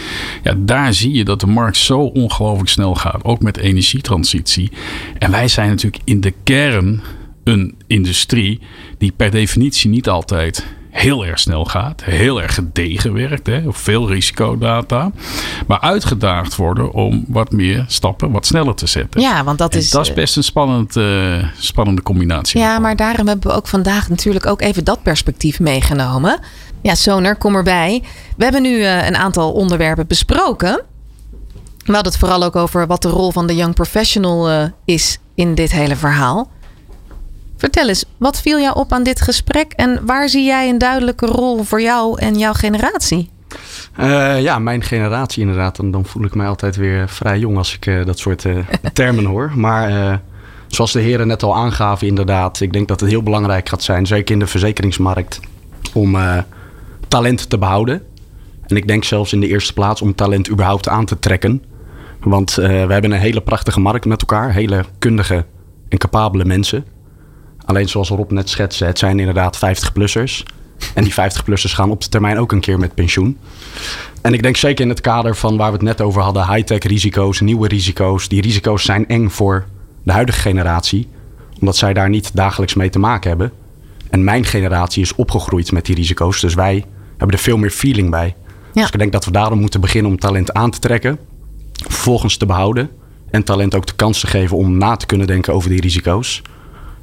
[0.43, 3.23] Ja, daar zie je dat de markt zo ongelooflijk snel gaat.
[3.23, 4.71] Ook met energietransitie.
[5.19, 7.01] En wij zijn natuurlijk in de kern
[7.43, 8.59] een industrie
[8.97, 14.09] die per definitie niet altijd heel erg snel gaat, heel erg gedegen werkt, hè, veel
[14.09, 15.11] risicodata,
[15.67, 19.21] maar uitgedaagd worden om wat meer stappen wat sneller te zetten.
[19.21, 19.89] Ja, want dat en is.
[19.89, 22.59] Dat is best een spannend, uh, spannende combinatie.
[22.59, 26.39] Ja, maar daarom hebben we ook vandaag natuurlijk ook even dat perspectief meegenomen.
[26.81, 28.03] Ja, Soner, kom erbij.
[28.37, 30.81] We hebben nu uh, een aantal onderwerpen besproken.
[31.85, 35.17] We hadden het vooral ook over wat de rol van de young professional uh, is
[35.35, 36.49] in dit hele verhaal.
[37.61, 41.25] Vertel eens, wat viel jou op aan dit gesprek en waar zie jij een duidelijke
[41.25, 43.29] rol voor jou en jouw generatie?
[43.99, 45.79] Uh, ja, mijn generatie inderdaad.
[45.79, 48.57] En dan voel ik mij altijd weer vrij jong als ik uh, dat soort uh,
[48.93, 49.51] termen hoor.
[49.55, 50.21] Maar
[50.67, 52.59] zoals de heren net al aangaven, inderdaad.
[52.59, 55.39] Ik denk dat het heel belangrijk gaat zijn, zeker in de verzekeringsmarkt,
[55.93, 56.17] om
[57.07, 58.01] talent te behouden.
[58.67, 61.63] En ik denk zelfs in de eerste plaats om talent überhaupt aan te trekken.
[62.19, 64.53] Want we hebben een hele prachtige markt met elkaar.
[64.53, 65.45] Hele kundige
[65.89, 66.85] en capabele mensen.
[67.71, 70.43] Alleen zoals Rob net schetste, het zijn inderdaad 50-plussers.
[70.93, 73.37] En die 50-plussers gaan op de termijn ook een keer met pensioen.
[74.21, 76.83] En ik denk zeker in het kader van waar we het net over hadden, high-tech
[76.83, 78.27] risico's, nieuwe risico's.
[78.27, 79.65] Die risico's zijn eng voor
[80.03, 81.07] de huidige generatie,
[81.59, 83.51] omdat zij daar niet dagelijks mee te maken hebben.
[84.09, 86.85] En mijn generatie is opgegroeid met die risico's, dus wij
[87.17, 88.35] hebben er veel meer feeling bij.
[88.73, 88.81] Ja.
[88.81, 91.19] Dus ik denk dat we daarom moeten beginnen om talent aan te trekken,
[91.71, 92.89] vervolgens te behouden
[93.29, 96.41] en talent ook de kans te geven om na te kunnen denken over die risico's.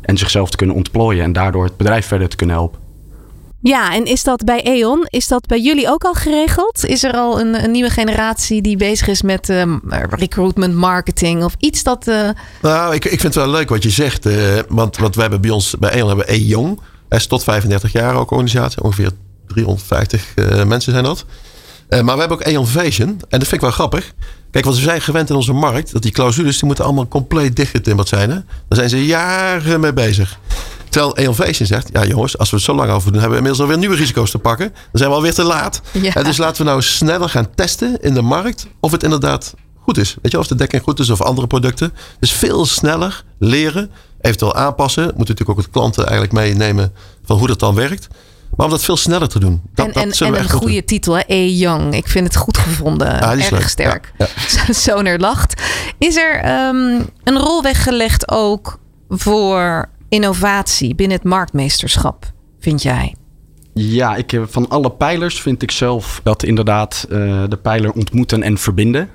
[0.09, 2.79] En zichzelf te kunnen ontplooien en daardoor het bedrijf verder te kunnen helpen.
[3.63, 6.85] Ja, en is dat bij E.ON, is dat bij jullie ook al geregeld?
[6.85, 9.63] Is er al een, een nieuwe generatie die bezig is met uh,
[10.11, 12.07] recruitment, marketing of iets dat...
[12.07, 12.29] Uh...
[12.63, 14.27] Nou, ik, ik vind het wel leuk wat je zegt.
[14.27, 16.81] Uh, want, want we hebben bij ons, bij E.ON hebben we E-Jong.
[17.09, 18.83] Hij is tot 35 jaar ook organisatie.
[18.83, 19.11] Ongeveer
[19.47, 20.35] 350
[20.67, 21.25] mensen zijn dat.
[21.89, 23.09] Maar we hebben ook E.ON Vision.
[23.09, 24.13] En dat vind ik wel grappig.
[24.51, 27.57] Kijk, want we zijn gewend in onze markt dat die clausules die moeten allemaal compleet
[27.57, 28.31] dichtgetimmerd zijn.
[28.31, 28.35] Hè?
[28.35, 30.39] Daar zijn ze jaren mee bezig.
[30.89, 33.61] Terwijl Eonvation zegt, ja jongens, als we het zo lang over doen, hebben we inmiddels
[33.61, 34.69] alweer nieuwe risico's te pakken.
[34.69, 35.81] Dan zijn we alweer te laat.
[35.93, 36.23] Ja.
[36.23, 40.17] Dus laten we nou sneller gaan testen in de markt of het inderdaad goed is.
[40.23, 41.93] Weet je, of de dekking goed is of andere producten.
[42.21, 45.03] Dus veel sneller leren, eventueel aanpassen.
[45.03, 46.93] Moeten natuurlijk ook het klanten eigenlijk meenemen
[47.25, 48.09] van hoe dat dan werkt.
[48.57, 49.63] Maar om dat veel sneller te doen.
[49.75, 51.23] Dat, en dat en, en een goede titel, hè?
[51.27, 51.49] E.
[51.49, 51.95] Young.
[51.95, 53.21] Ik vind het goed gevonden.
[53.21, 53.69] Ah, Erg leuk.
[53.69, 54.13] sterk.
[54.19, 54.27] Ja,
[54.67, 54.73] ja.
[54.85, 55.63] Zoner lacht.
[55.99, 63.15] Is er um, een rol weggelegd ook voor innovatie binnen het marktmeesterschap, vind jij?
[63.75, 68.59] Ja, ik, van alle pijlers vind ik zelf dat inderdaad uh, de pijler ontmoeten en
[68.59, 69.09] verbinden.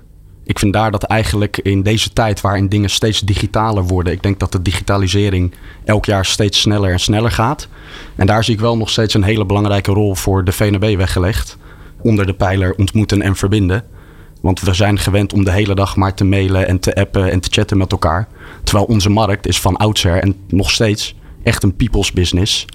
[0.45, 4.13] Ik vind daar dat eigenlijk in deze tijd waarin dingen steeds digitaler worden.
[4.13, 5.53] Ik denk dat de digitalisering
[5.85, 7.67] elk jaar steeds sneller en sneller gaat.
[8.15, 11.57] En daar zie ik wel nog steeds een hele belangrijke rol voor de VNB weggelegd.
[12.01, 13.83] Onder de pijler ontmoeten en verbinden.
[14.41, 17.39] Want we zijn gewend om de hele dag maar te mailen en te appen en
[17.39, 18.27] te chatten met elkaar.
[18.63, 22.65] Terwijl onze markt is van oudsher en nog steeds echt een people's business.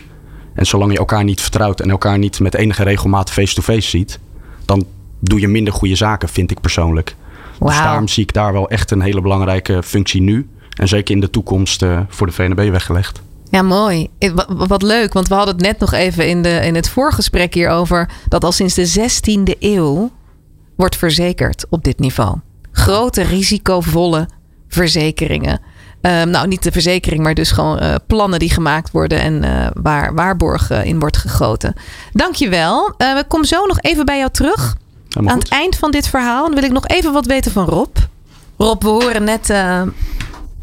[0.54, 4.18] En zolang je elkaar niet vertrouwt en elkaar niet met enige regelmaat face-to-face ziet,
[4.64, 4.86] dan
[5.20, 7.16] doe je minder goede zaken, vind ik persoonlijk.
[7.58, 7.68] Wow.
[7.68, 10.48] Dus daarom zie ik daar wel echt een hele belangrijke functie nu.
[10.76, 13.20] En zeker in de toekomst uh, voor de VNB weggelegd.
[13.50, 14.08] Ja, mooi.
[14.48, 18.10] Wat leuk, want we hadden het net nog even in, de, in het voorgesprek hierover.
[18.28, 20.10] Dat al sinds de 16e eeuw
[20.76, 22.36] wordt verzekerd op dit niveau.
[22.72, 24.28] Grote risicovolle
[24.68, 25.60] verzekeringen.
[26.00, 29.66] Ehm, nou, niet de verzekering, maar dus gewoon uh, plannen die gemaakt worden en uh,
[29.74, 31.74] waar waarborg in wordt gegoten.
[32.12, 32.94] Dankjewel.
[32.98, 34.76] Uh, we komen zo nog even bij jou terug.
[35.10, 37.96] Aan het eind van dit verhaal wil ik nog even wat weten van Rob.
[38.56, 39.52] Rob, we horen net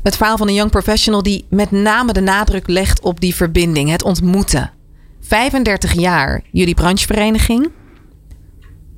[0.04, 3.90] het verhaal van een young professional die met name de nadruk legt op die verbinding,
[3.90, 4.72] het ontmoeten.
[5.22, 7.72] 35 jaar, jullie branchevereniging.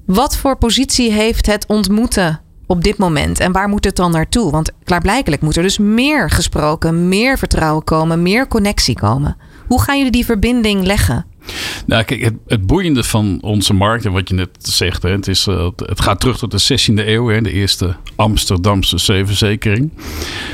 [0.05, 3.39] Wat voor positie heeft het ontmoeten op dit moment?
[3.39, 4.51] En waar moet het dan naartoe?
[4.51, 9.37] Want klaarblijkelijk moet er dus meer gesproken, meer vertrouwen komen, meer connectie komen.
[9.67, 11.25] Hoe gaan jullie die verbinding leggen?
[11.85, 15.27] Nou, kijk, het, het, boeiende van onze markt, en wat je net zegt, hè, het,
[15.27, 19.91] is, uh, het gaat terug tot de 16e eeuw, hè, de eerste Amsterdamse zeeverzekering.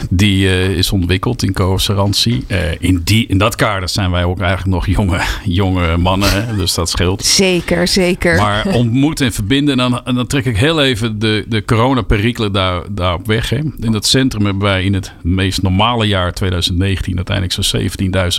[0.10, 2.43] Die uh, is ontwikkeld in coöperantie.
[2.47, 6.56] Uh, in, die, in dat kader zijn wij ook eigenlijk nog jonge, jonge mannen, hè,
[6.56, 7.23] dus dat scheelt.
[7.23, 8.36] Zeker, zeker.
[8.36, 12.51] Maar ontmoeten en verbinden, en dan, en dan trek ik heel even de, de coronaperikelen
[12.51, 13.49] daar, daarop weg.
[13.49, 13.60] Hè.
[13.79, 17.82] In dat centrum hebben wij in het meest normale jaar 2019 uiteindelijk zo'n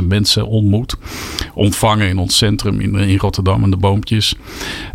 [0.03, 0.97] 17.000 mensen ontmoet.
[1.55, 4.35] Ontvangen in ons centrum in, in Rotterdam en de Boompjes.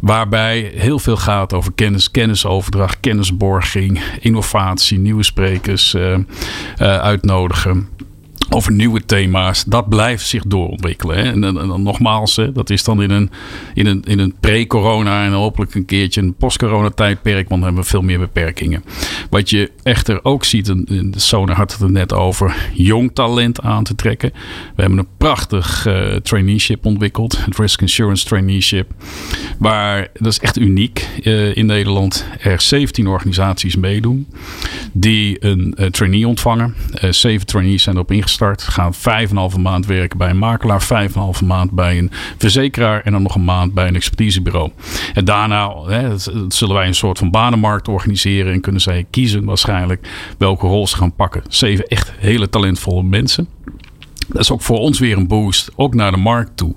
[0.02, 6.24] Waarbij heel veel gaat over kennis, kennisoverdracht, kennisborging, innovatie, nieuwe sprekers uh, uh,
[6.78, 7.88] uitnodigen
[8.50, 9.64] over nieuwe thema's.
[9.64, 11.18] Dat blijft zich doorontwikkelen.
[11.18, 11.32] Hè?
[11.32, 13.32] En, dan nogmaals, hè, dat is dan in een,
[13.74, 17.84] in een, in een pre-corona en hopelijk een keertje een post-corona tijdperk, want dan hebben
[17.84, 18.84] we veel meer beperkingen.
[19.30, 23.62] Wat je echter ook ziet, en de Sona had het er net over, jong talent
[23.62, 24.32] aan te trekken.
[24.76, 28.92] We hebben een prachtig uh, traineeship ontwikkeld, het Risk Insurance Traineeship,
[29.60, 32.26] waar dat is echt uniek uh, in Nederland.
[32.40, 34.28] Er 17 organisaties meedoen
[34.92, 36.76] die een uh, trainee ontvangen.
[37.10, 38.74] zeven trainees zijn erop ingesteld gestart.
[38.74, 40.82] Gaan vijf en een halve maand werken bij een makelaar.
[40.82, 43.02] Vijf en een halve maand bij een verzekeraar.
[43.02, 44.72] En dan nog een maand bij een expertisebureau.
[45.14, 48.54] En daarna hè, zullen wij een soort van banenmarkt organiseren.
[48.54, 51.44] En kunnen zij kiezen waarschijnlijk welke rol ze gaan pakken.
[51.48, 53.48] Zeven echt hele talentvolle mensen.
[54.30, 56.74] Dat is ook voor ons weer een boost, ook naar de markt toe.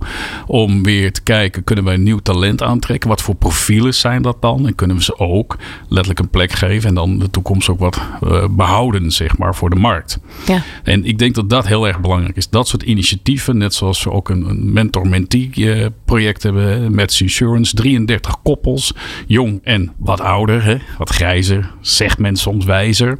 [0.46, 3.08] Om weer te kijken, kunnen wij nieuw talent aantrekken?
[3.08, 4.66] Wat voor profielen zijn dat dan?
[4.66, 5.56] En kunnen we ze ook
[5.88, 9.70] letterlijk een plek geven en dan de toekomst ook wat uh, behouden, zeg maar, voor
[9.70, 10.18] de markt.
[10.46, 10.62] Ja.
[10.82, 12.48] En ik denk dat dat heel erg belangrijk is.
[12.48, 17.74] Dat soort initiatieven, net zoals we ook een, mentor-mentee eh, project hebben met Insurance.
[17.74, 18.94] 33 koppels,
[19.26, 20.76] jong en wat ouder, hè?
[20.98, 23.18] wat grijzer, zegt men soms wijzer.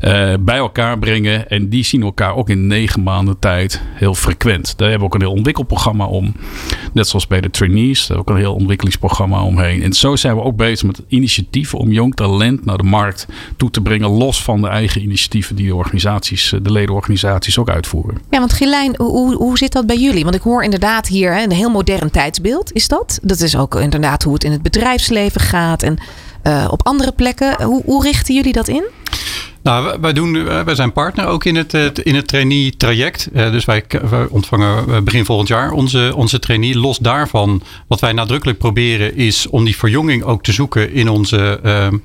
[0.00, 3.49] Uh, bij elkaar brengen en die zien elkaar ook in negen maanden tijd
[3.94, 4.74] heel frequent.
[4.76, 6.34] Daar hebben we ook een heel ontwikkelprogramma om.
[6.92, 8.06] Net zoals bij de trainees.
[8.06, 9.82] Daar ook een heel ontwikkelingsprogramma omheen.
[9.82, 13.70] En zo zijn we ook bezig met initiatieven om jong talent naar de markt toe
[13.70, 14.08] te brengen.
[14.08, 18.18] Los van de eigen initiatieven die de organisaties, de ledenorganisaties ook uitvoeren.
[18.30, 20.22] Ja, want Gilijn, hoe, hoe zit dat bij jullie?
[20.22, 22.72] Want ik hoor inderdaad hier een heel modern tijdsbeeld.
[22.72, 23.18] Is dat?
[23.22, 25.82] Dat is ook inderdaad hoe het in het bedrijfsleven gaat.
[25.82, 25.98] En
[26.44, 27.62] uh, op andere plekken.
[27.62, 28.84] Hoe, hoe richten jullie dat in?
[29.62, 33.28] Nou, wij, doen, eh, wij zijn partner ook in het, in het trainee traject.
[33.32, 33.84] Eh, dus wij,
[34.28, 36.78] ontvangen eh, begin volgend jaar onze, onze trainee.
[36.78, 41.60] Los daarvan, wat wij nadrukkelijk proberen is om die verjonging ook te zoeken in onze,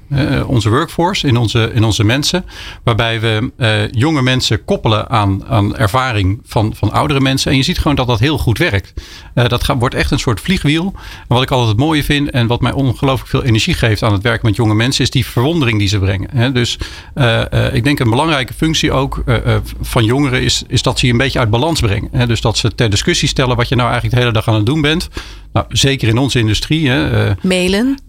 [0.09, 2.45] uh, onze workforce, in onze, in onze mensen.
[2.83, 3.51] Waarbij we
[3.91, 7.51] jonge mensen koppelen aan, aan ervaring van, van oudere mensen.
[7.51, 8.93] En je ziet gewoon dat dat heel goed werkt.
[9.33, 10.93] Dat wordt echt een soort vliegwiel.
[10.95, 14.13] En wat ik altijd het mooie vind en wat mij ongelooflijk veel energie geeft aan
[14.13, 16.53] het werken met jonge mensen, is die verwondering die ze brengen.
[16.53, 16.77] Dus
[17.15, 19.37] uh, ik denk een belangrijke functie ook uh,
[19.81, 22.09] van jongeren is, is dat ze je een beetje uit balans brengen.
[22.11, 22.27] Hè?
[22.27, 24.65] Dus dat ze ter discussie stellen wat je nou eigenlijk de hele dag aan het
[24.65, 25.09] doen bent.
[25.53, 26.89] Nou, zeker in onze industrie.
[26.89, 27.99] Hè, mailen.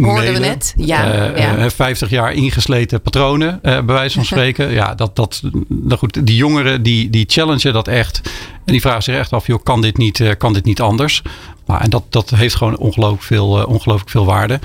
[0.00, 0.74] Hoorden we net.
[0.76, 1.70] Ja, ja.
[1.70, 4.72] 50 jaar ingesleten patronen, bij wijze van spreken.
[4.72, 8.20] ja, dat, dat, nou goed, die jongeren die, die challengen dat echt.
[8.64, 11.22] En die vragen zich echt af, joh, kan dit niet, kan dit niet anders?
[11.66, 14.60] Nou, en dat, dat heeft gewoon ongelooflijk veel, ongelooflijk veel waarde.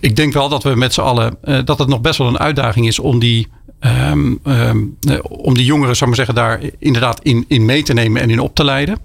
[0.00, 2.86] Ik denk wel dat we met z'n allen, dat het nog best wel een uitdaging
[2.86, 3.48] is om die
[4.10, 8.22] Um, um, om die jongeren, zou maar zeggen, daar inderdaad in, in mee te nemen
[8.22, 8.98] en in op te leiden.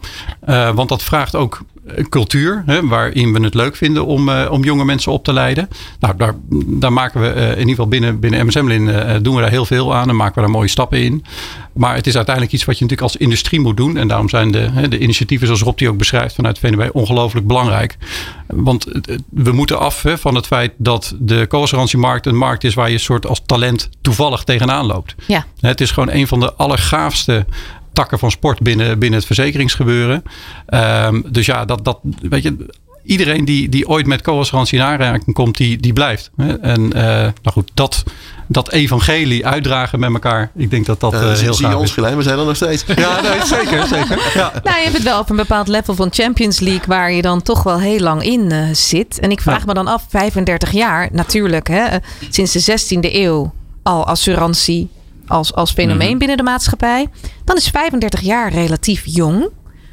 [0.49, 1.61] Uh, want dat vraagt ook
[2.09, 5.69] cultuur, hè, waarin we het leuk vinden om, uh, om jonge mensen op te leiden.
[5.99, 6.33] Nou, daar,
[6.65, 9.65] daar maken we uh, in ieder geval binnen, binnen MSM-lin uh, doen we daar heel
[9.65, 11.25] veel aan en maken we daar mooie stappen in.
[11.73, 13.97] Maar het is uiteindelijk iets wat je natuurlijk als industrie moet doen.
[13.97, 17.97] En daarom zijn de, de initiatieven zoals Rob die ook beschrijft vanuit VNB ongelooflijk belangrijk.
[18.47, 18.85] Want
[19.29, 22.97] we moeten af hè, van het feit dat de coassurantiemarkt een markt is waar je
[22.97, 25.15] soort als talent toevallig tegenaan loopt.
[25.27, 25.45] Ja.
[25.59, 27.45] Het is gewoon een van de allergaafste
[27.99, 30.23] takken van sport binnen, binnen het verzekeringsgebeuren.
[30.67, 32.55] Um, dus ja, dat, dat, weet je,
[33.03, 36.31] iedereen die, die ooit met co-assurantie in aanraking komt, die, die blijft.
[36.61, 38.03] En uh, nou goed, dat,
[38.47, 40.51] dat evangelie uitdragen met elkaar.
[40.55, 41.79] Ik denk dat dat uh, heel gaaf is.
[41.79, 42.85] ons gelijk, we zijn er nog steeds.
[42.95, 43.87] Ja, nee, zeker.
[43.87, 44.31] zeker.
[44.33, 44.51] Ja.
[44.63, 46.87] Nou, je hebt het wel op een bepaald level van Champions League...
[46.87, 49.19] waar je dan toch wel heel lang in uh, zit.
[49.19, 49.65] En ik vraag ja.
[49.65, 51.67] me dan af, 35 jaar, natuurlijk.
[51.67, 51.97] Hè,
[52.29, 54.89] sinds de 16e eeuw al assurantie
[55.29, 56.17] als, als fenomeen Mhm.
[56.17, 57.07] binnen de maatschappij,
[57.45, 59.49] dan is 35 jaar relatief jong.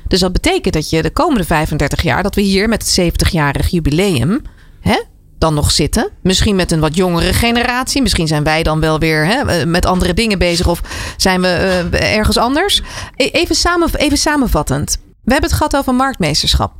[0.09, 3.69] Dus dat betekent dat je de komende 35 jaar, dat we hier met het 70-jarig
[3.69, 4.43] jubileum,
[4.81, 5.03] hè,
[5.39, 6.11] dan nog zitten.
[6.23, 8.03] Misschien met een wat jongere generatie.
[8.03, 10.81] Misschien zijn wij dan wel weer hè, eh, met andere dingen bezig of
[11.17, 12.83] zijn we eh, ergens anders.
[13.17, 14.99] E- Even, samen, even samenvattend.
[15.25, 16.73] We hebben het gehad over marktmeesterschap.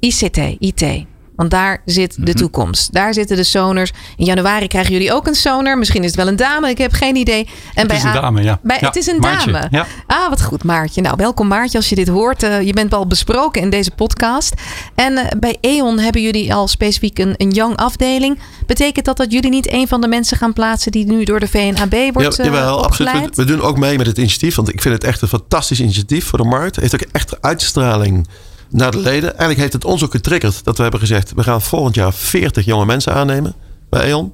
[0.00, 1.04] ICT, IT.
[1.36, 2.26] Want daar zit Mhm.
[2.26, 2.92] de toekomst.
[2.92, 3.90] Daar zitten de soners.
[4.16, 5.78] In januari krijgen jullie ook een sonar.
[5.78, 6.68] Misschien is het wel een dame.
[6.70, 7.48] Ik heb geen idee.
[7.74, 8.58] En Het is een dame, ja.
[8.62, 9.66] Bij, Ja, het is een Maartje, dame.
[9.70, 9.86] ja.
[10.06, 11.00] Ah, wat goed, Maartje.
[11.00, 12.42] Nou, welkom Maartje als je dit hoort.
[12.42, 14.54] Eh, je bent al besproken in deze podcast.
[14.94, 18.38] En eh, bij E.ON hebben jullie al specifiek een, een young afdeling.
[18.66, 21.48] Betekent dat dat jullie niet een van de mensen gaan plaatsen die nu door de
[21.48, 23.12] VNAB wordt Ja, eh, jawel, absoluut.
[23.12, 24.54] We, we doen ook mee met het initiatief.
[24.54, 26.74] Want ik vind het echt een fantastisch initiatief voor de markt.
[26.76, 28.26] Het heeft ook echt uitstraling
[28.72, 29.28] naar de leden.
[29.28, 31.32] Eigenlijk heeft het ons ook getriggerd dat we hebben gezegd...
[31.34, 33.54] we gaan volgend jaar 40 jonge mensen aannemen
[33.88, 34.32] bij E.ON.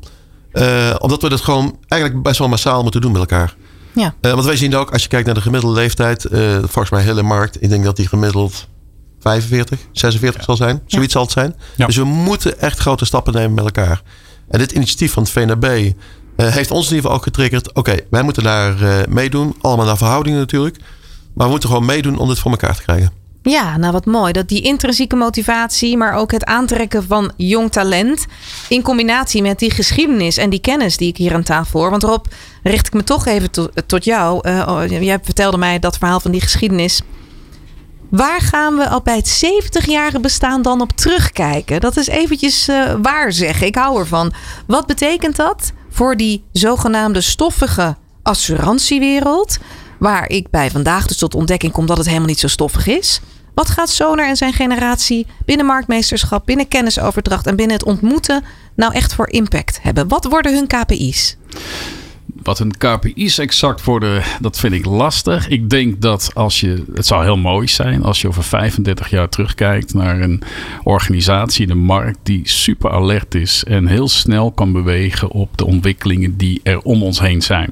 [0.52, 3.54] Eh, omdat we dat gewoon eigenlijk best wel massaal moeten doen met elkaar.
[3.92, 4.14] Ja.
[4.20, 6.24] Eh, want wij zien ook, als je kijkt naar de gemiddelde leeftijd...
[6.24, 8.68] eh, volgens mij hele markt, ik denk dat die gemiddeld
[9.20, 10.82] 45, 46 zal zijn.
[10.86, 11.54] Zoiets zal het zijn.
[11.76, 11.86] Ja.
[11.86, 14.02] Dus we moeten echt grote stappen nemen met elkaar.
[14.48, 15.92] En dit initiatief van het VNB
[16.36, 17.74] eh, heeft ons in ieder geval ook getriggerd.
[17.74, 19.54] Oké, wij moeten daar eh, meedoen.
[19.60, 20.76] Allemaal naar verhoudingen natuurlijk.
[21.34, 23.12] Maar we moeten gewoon meedoen om dit voor elkaar te krijgen.
[23.50, 24.32] Ja, nou wat mooi.
[24.32, 28.26] Dat die intrinsieke motivatie, maar ook het aantrekken van jong talent.
[28.68, 31.90] In combinatie met die geschiedenis en die kennis die ik hier aan tafel hoor.
[31.90, 32.24] Want Rob,
[32.62, 34.40] richt ik me toch even to- tot jou.
[34.42, 37.00] Eh, oh, jij vertelde mij dat verhaal van die geschiedenis.
[38.10, 41.80] Waar gaan we al bij het 70-jarige bestaan dan op terugkijken?
[41.80, 43.66] Dat is eventjes eh, waar zeggen.
[43.66, 44.32] Ik hou ervan.
[44.66, 49.58] Wat betekent dat voor die zogenaamde stoffige assurantiewereld?
[49.98, 53.20] Waar ik bij vandaag dus tot ontdekking kom dat het helemaal niet zo stoffig is.
[53.58, 58.44] Wat gaat Sonar en zijn generatie binnen marktmeesterschap, binnen kennisoverdracht en binnen het ontmoeten
[58.74, 60.08] nou echt voor impact hebben?
[60.08, 61.36] Wat worden hun KPI's?
[62.42, 65.48] Wat hun KPI's exact worden, dat vind ik lastig.
[65.48, 69.28] Ik denk dat als je, het zou heel mooi zijn als je over 35 jaar
[69.28, 70.42] terugkijkt naar een
[70.82, 76.36] organisatie, de markt, die super alert is en heel snel kan bewegen op de ontwikkelingen
[76.36, 77.70] die er om ons heen zijn.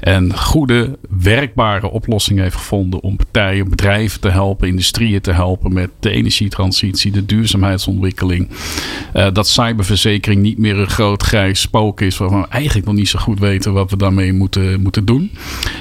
[0.00, 5.90] En goede, werkbare oplossingen heeft gevonden om partijen, bedrijven te helpen, industrieën te helpen met
[6.00, 8.48] de energietransitie, de duurzaamheidsontwikkeling.
[9.12, 13.08] Eh, dat cyberverzekering niet meer een groot grijs spook is waarvan we eigenlijk nog niet
[13.08, 15.30] zo goed weten wat we daarmee moeten, moeten doen.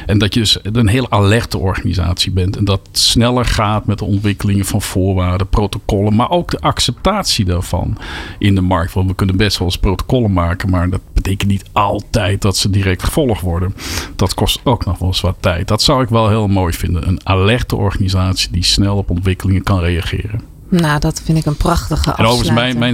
[0.05, 2.57] En dat je dus een heel alerte organisatie bent.
[2.57, 7.97] En dat sneller gaat met de ontwikkelingen van voorwaarden, protocollen, maar ook de acceptatie daarvan
[8.39, 8.93] in de markt.
[8.93, 12.69] Want we kunnen best wel eens protocollen maken, maar dat betekent niet altijd dat ze
[12.69, 13.75] direct gevolgd worden.
[14.15, 15.67] Dat kost ook nog wel eens wat tijd.
[15.67, 17.07] Dat zou ik wel heel mooi vinden.
[17.07, 20.54] Een alerte organisatie die snel op ontwikkelingen kan reageren.
[20.81, 22.79] Nou, dat vind ik een prachtige En overigens, mijn, afsluiter.
[22.79, 22.93] mijn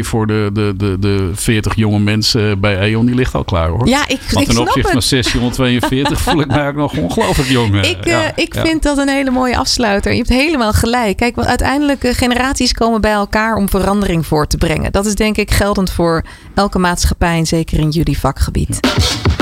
[0.00, 3.68] cv voor de, de, de, de 40 jonge mensen bij E.ON, die ligt al klaar
[3.68, 3.88] hoor.
[3.88, 5.04] Ja, ik, Want ik ten opzichte van het.
[5.04, 7.74] 642 voel ik mij ook nog ongelooflijk jong.
[7.80, 8.64] eh, Ik, eh, ik ja.
[8.64, 10.10] vind dat een hele mooie afsluiter.
[10.12, 11.16] Je hebt helemaal gelijk.
[11.16, 14.92] Kijk, want uiteindelijk uh, generaties komen bij elkaar om verandering voor te brengen.
[14.92, 18.80] Dat is denk ik geldend voor elke maatschappij en zeker in jullie vakgebied.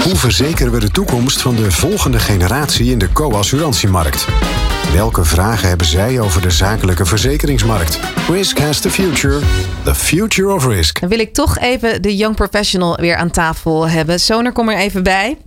[0.04, 4.26] Hoe verzekeren we de toekomst van de volgende generatie in de co-assurantiemarkt?
[4.92, 8.00] Welke vragen hebben zij over de zakelijke verzekeringsmarkt?
[8.28, 9.38] Risk has the future.
[9.84, 11.00] The future of risk.
[11.00, 14.20] Dan wil ik toch even de young professional weer aan tafel hebben.
[14.20, 15.38] Soner, kom er even bij.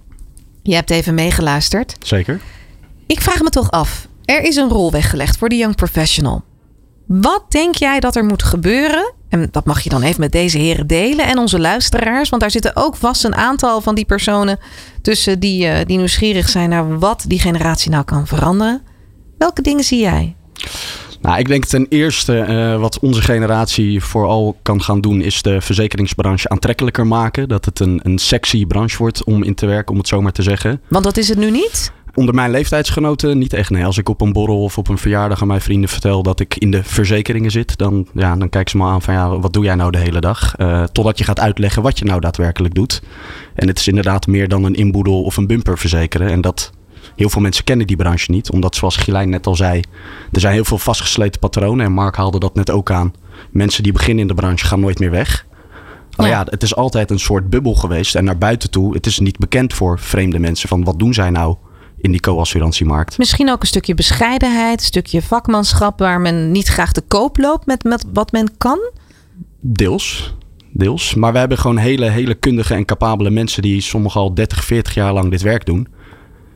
[0.61, 1.95] Je hebt even meegeluisterd.
[1.99, 2.39] Zeker.
[3.07, 4.07] Ik vraag me toch af.
[4.25, 6.43] Er is een rol weggelegd voor de young professional.
[7.05, 9.13] Wat denk jij dat er moet gebeuren?
[9.29, 12.29] En dat mag je dan even met deze heren delen en onze luisteraars.
[12.29, 14.59] Want daar zitten ook vast een aantal van die personen
[15.01, 18.81] tussen die, eh, die nieuwsgierig zijn naar wat die generatie nou kan veranderen.
[19.37, 20.35] Welke dingen zie jij?
[21.21, 25.61] Nou, ik denk ten eerste eh, wat onze generatie vooral kan gaan doen, is de
[25.61, 27.47] verzekeringsbranche aantrekkelijker maken.
[27.47, 30.31] Dat het een, een sexy branche wordt om in te werken, om het zo maar
[30.31, 30.81] te zeggen.
[30.87, 31.91] Want dat is het nu niet.
[32.15, 33.69] Onder mijn leeftijdsgenoten niet echt.
[33.69, 36.39] Nee, als ik op een borrel of op een verjaardag aan mijn vrienden vertel dat
[36.39, 39.53] ik in de verzekeringen zit, dan, ja, dan kijken ze me aan van ja, wat
[39.53, 40.55] doe jij nou de hele dag?
[40.55, 43.01] Eh, totdat je gaat uitleggen wat je nou daadwerkelijk doet.
[43.55, 46.29] En het is inderdaad meer dan een inboedel of een bumper verzekeren.
[46.29, 46.71] En dat
[47.15, 49.81] heel veel mensen kennen die branche niet, omdat zoals Gilijn net al zei,
[50.31, 51.85] er zijn heel veel vastgesleten patronen.
[51.85, 53.13] En Mark haalde dat net ook aan.
[53.51, 55.45] Mensen die beginnen in de branche gaan nooit meer weg.
[56.15, 56.39] Maar Ja.
[56.39, 58.15] ja, het is altijd een soort bubbel geweest.
[58.15, 61.29] En naar buiten toe, het is niet bekend voor vreemde mensen van wat doen zij
[61.29, 61.55] nou
[61.97, 63.17] in die co-assurantiemarkt.
[63.17, 67.65] Misschien ook een stukje bescheidenheid, een stukje vakmanschap waar men niet graag te koop loopt
[67.65, 68.79] met, met wat men kan.
[69.59, 70.35] Deels.
[70.71, 71.13] Deels.
[71.13, 74.93] Maar we hebben gewoon hele, hele kundige en capabele mensen die sommigen al 30, 40
[74.93, 75.87] jaar lang dit werk doen.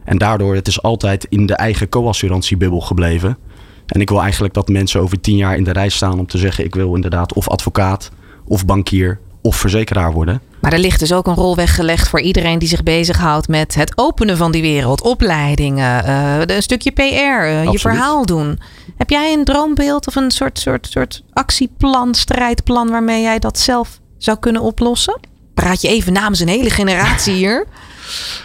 [0.08, 3.38] En daardoor, het is altijd in de eigen co-assurantiebubbel gebleven.
[3.86, 6.38] En ik wil eigenlijk dat mensen over 10 jaar in de rij staan om te
[6.38, 8.12] zeggen: ik wil inderdaad of advocaat,
[8.46, 10.42] of bankier, of verzekeraar worden.
[10.60, 13.92] Maar er ligt dus ook een rol weggelegd voor iedereen die zich bezighoudt met het
[13.96, 18.60] openen van die wereld, opleidingen, uh, een stukje PR, uh, je verhaal doen.
[18.98, 24.00] Heb jij een droombeeld of een soort, soort, soort actieplan, strijdplan waarmee jij dat zelf
[24.18, 25.20] zou kunnen oplossen?
[25.54, 27.68] Praat je even namens een hele generatie hier?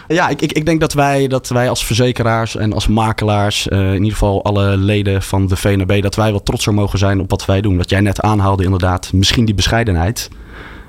[0.08, 3.78] Ja, ik, ik, ik denk dat wij, dat wij als verzekeraars en als makelaars, uh,
[3.78, 7.30] in ieder geval alle leden van de VNB, dat wij wat trotser mogen zijn op
[7.30, 7.76] wat wij doen.
[7.76, 10.30] Wat jij net aanhaalde, inderdaad, misschien die bescheidenheid.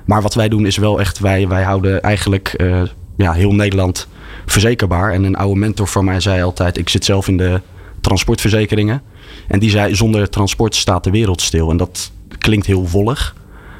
[0.04, 2.82] Maar wat wij doen is wel echt, wij, wij houden eigenlijk uh,
[3.16, 4.08] ja, heel Nederland
[4.46, 5.12] verzekerbaar.
[5.12, 7.60] En een oude mentor van mij zei altijd, ik zit zelf in de
[8.00, 9.02] transportverzekeringen.
[9.48, 11.70] En die zei, zonder transport staat de wereld stil.
[11.70, 13.34] En dat klinkt heel wollig.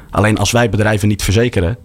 [0.09, 1.77] Alleen als wij bedrijven niet verzekeren,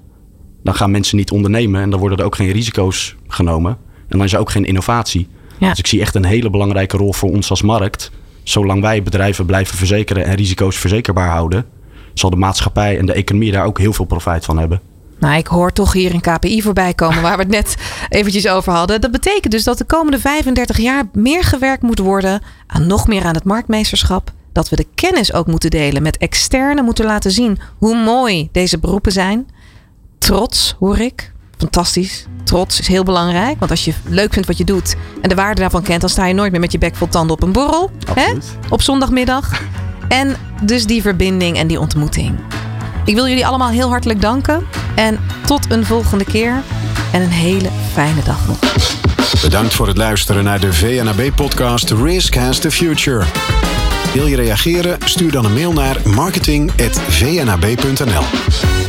[0.63, 3.79] dan gaan mensen niet ondernemen en dan worden er ook geen risico's genomen.
[4.09, 5.29] En dan is er ook geen innovatie.
[5.59, 5.69] Ja.
[5.69, 8.11] Dus ik zie echt een hele belangrijke rol voor ons als markt.
[8.43, 11.67] Zolang wij bedrijven blijven verzekeren en risico's verzekerbaar houden,
[12.15, 14.81] zal de maatschappij en de economie daar ook heel veel profijt van hebben.
[15.19, 17.77] Nou, ik hoor toch hier een KPI voorbij komen waar we het net
[18.09, 19.01] eventjes over hadden.
[19.01, 23.25] Dat betekent dus dat de komende 35 jaar meer gewerkt moet worden aan nog meer
[23.25, 24.33] aan het marktmeesterschap.
[24.53, 28.79] Dat we de kennis ook moeten delen met externen, moeten laten zien hoe mooi deze
[28.79, 29.47] beroepen zijn
[30.21, 31.33] trots, hoor ik.
[31.59, 32.27] Fantastisch.
[32.45, 33.59] Trots is heel belangrijk.
[33.59, 36.27] Want als je leuk vindt wat je doet en de waarde daarvan kent, dan sta
[36.27, 37.91] je nooit meer met je bek vol tanden op een borrel.
[38.15, 38.33] Hè?
[38.69, 39.63] Op zondagmiddag.
[40.09, 42.39] En dus die verbinding en die ontmoeting.
[43.05, 44.67] Ik wil jullie allemaal heel hartelijk danken.
[44.95, 46.63] En tot een volgende keer.
[47.13, 48.59] En een hele fijne dag nog.
[49.43, 53.25] Bedankt voor het luisteren naar de VNAB-podcast Risk Has the Future.
[54.15, 54.99] Wil je reageren?
[55.05, 58.80] Stuur dan een mail naar marketing.vnab.nl.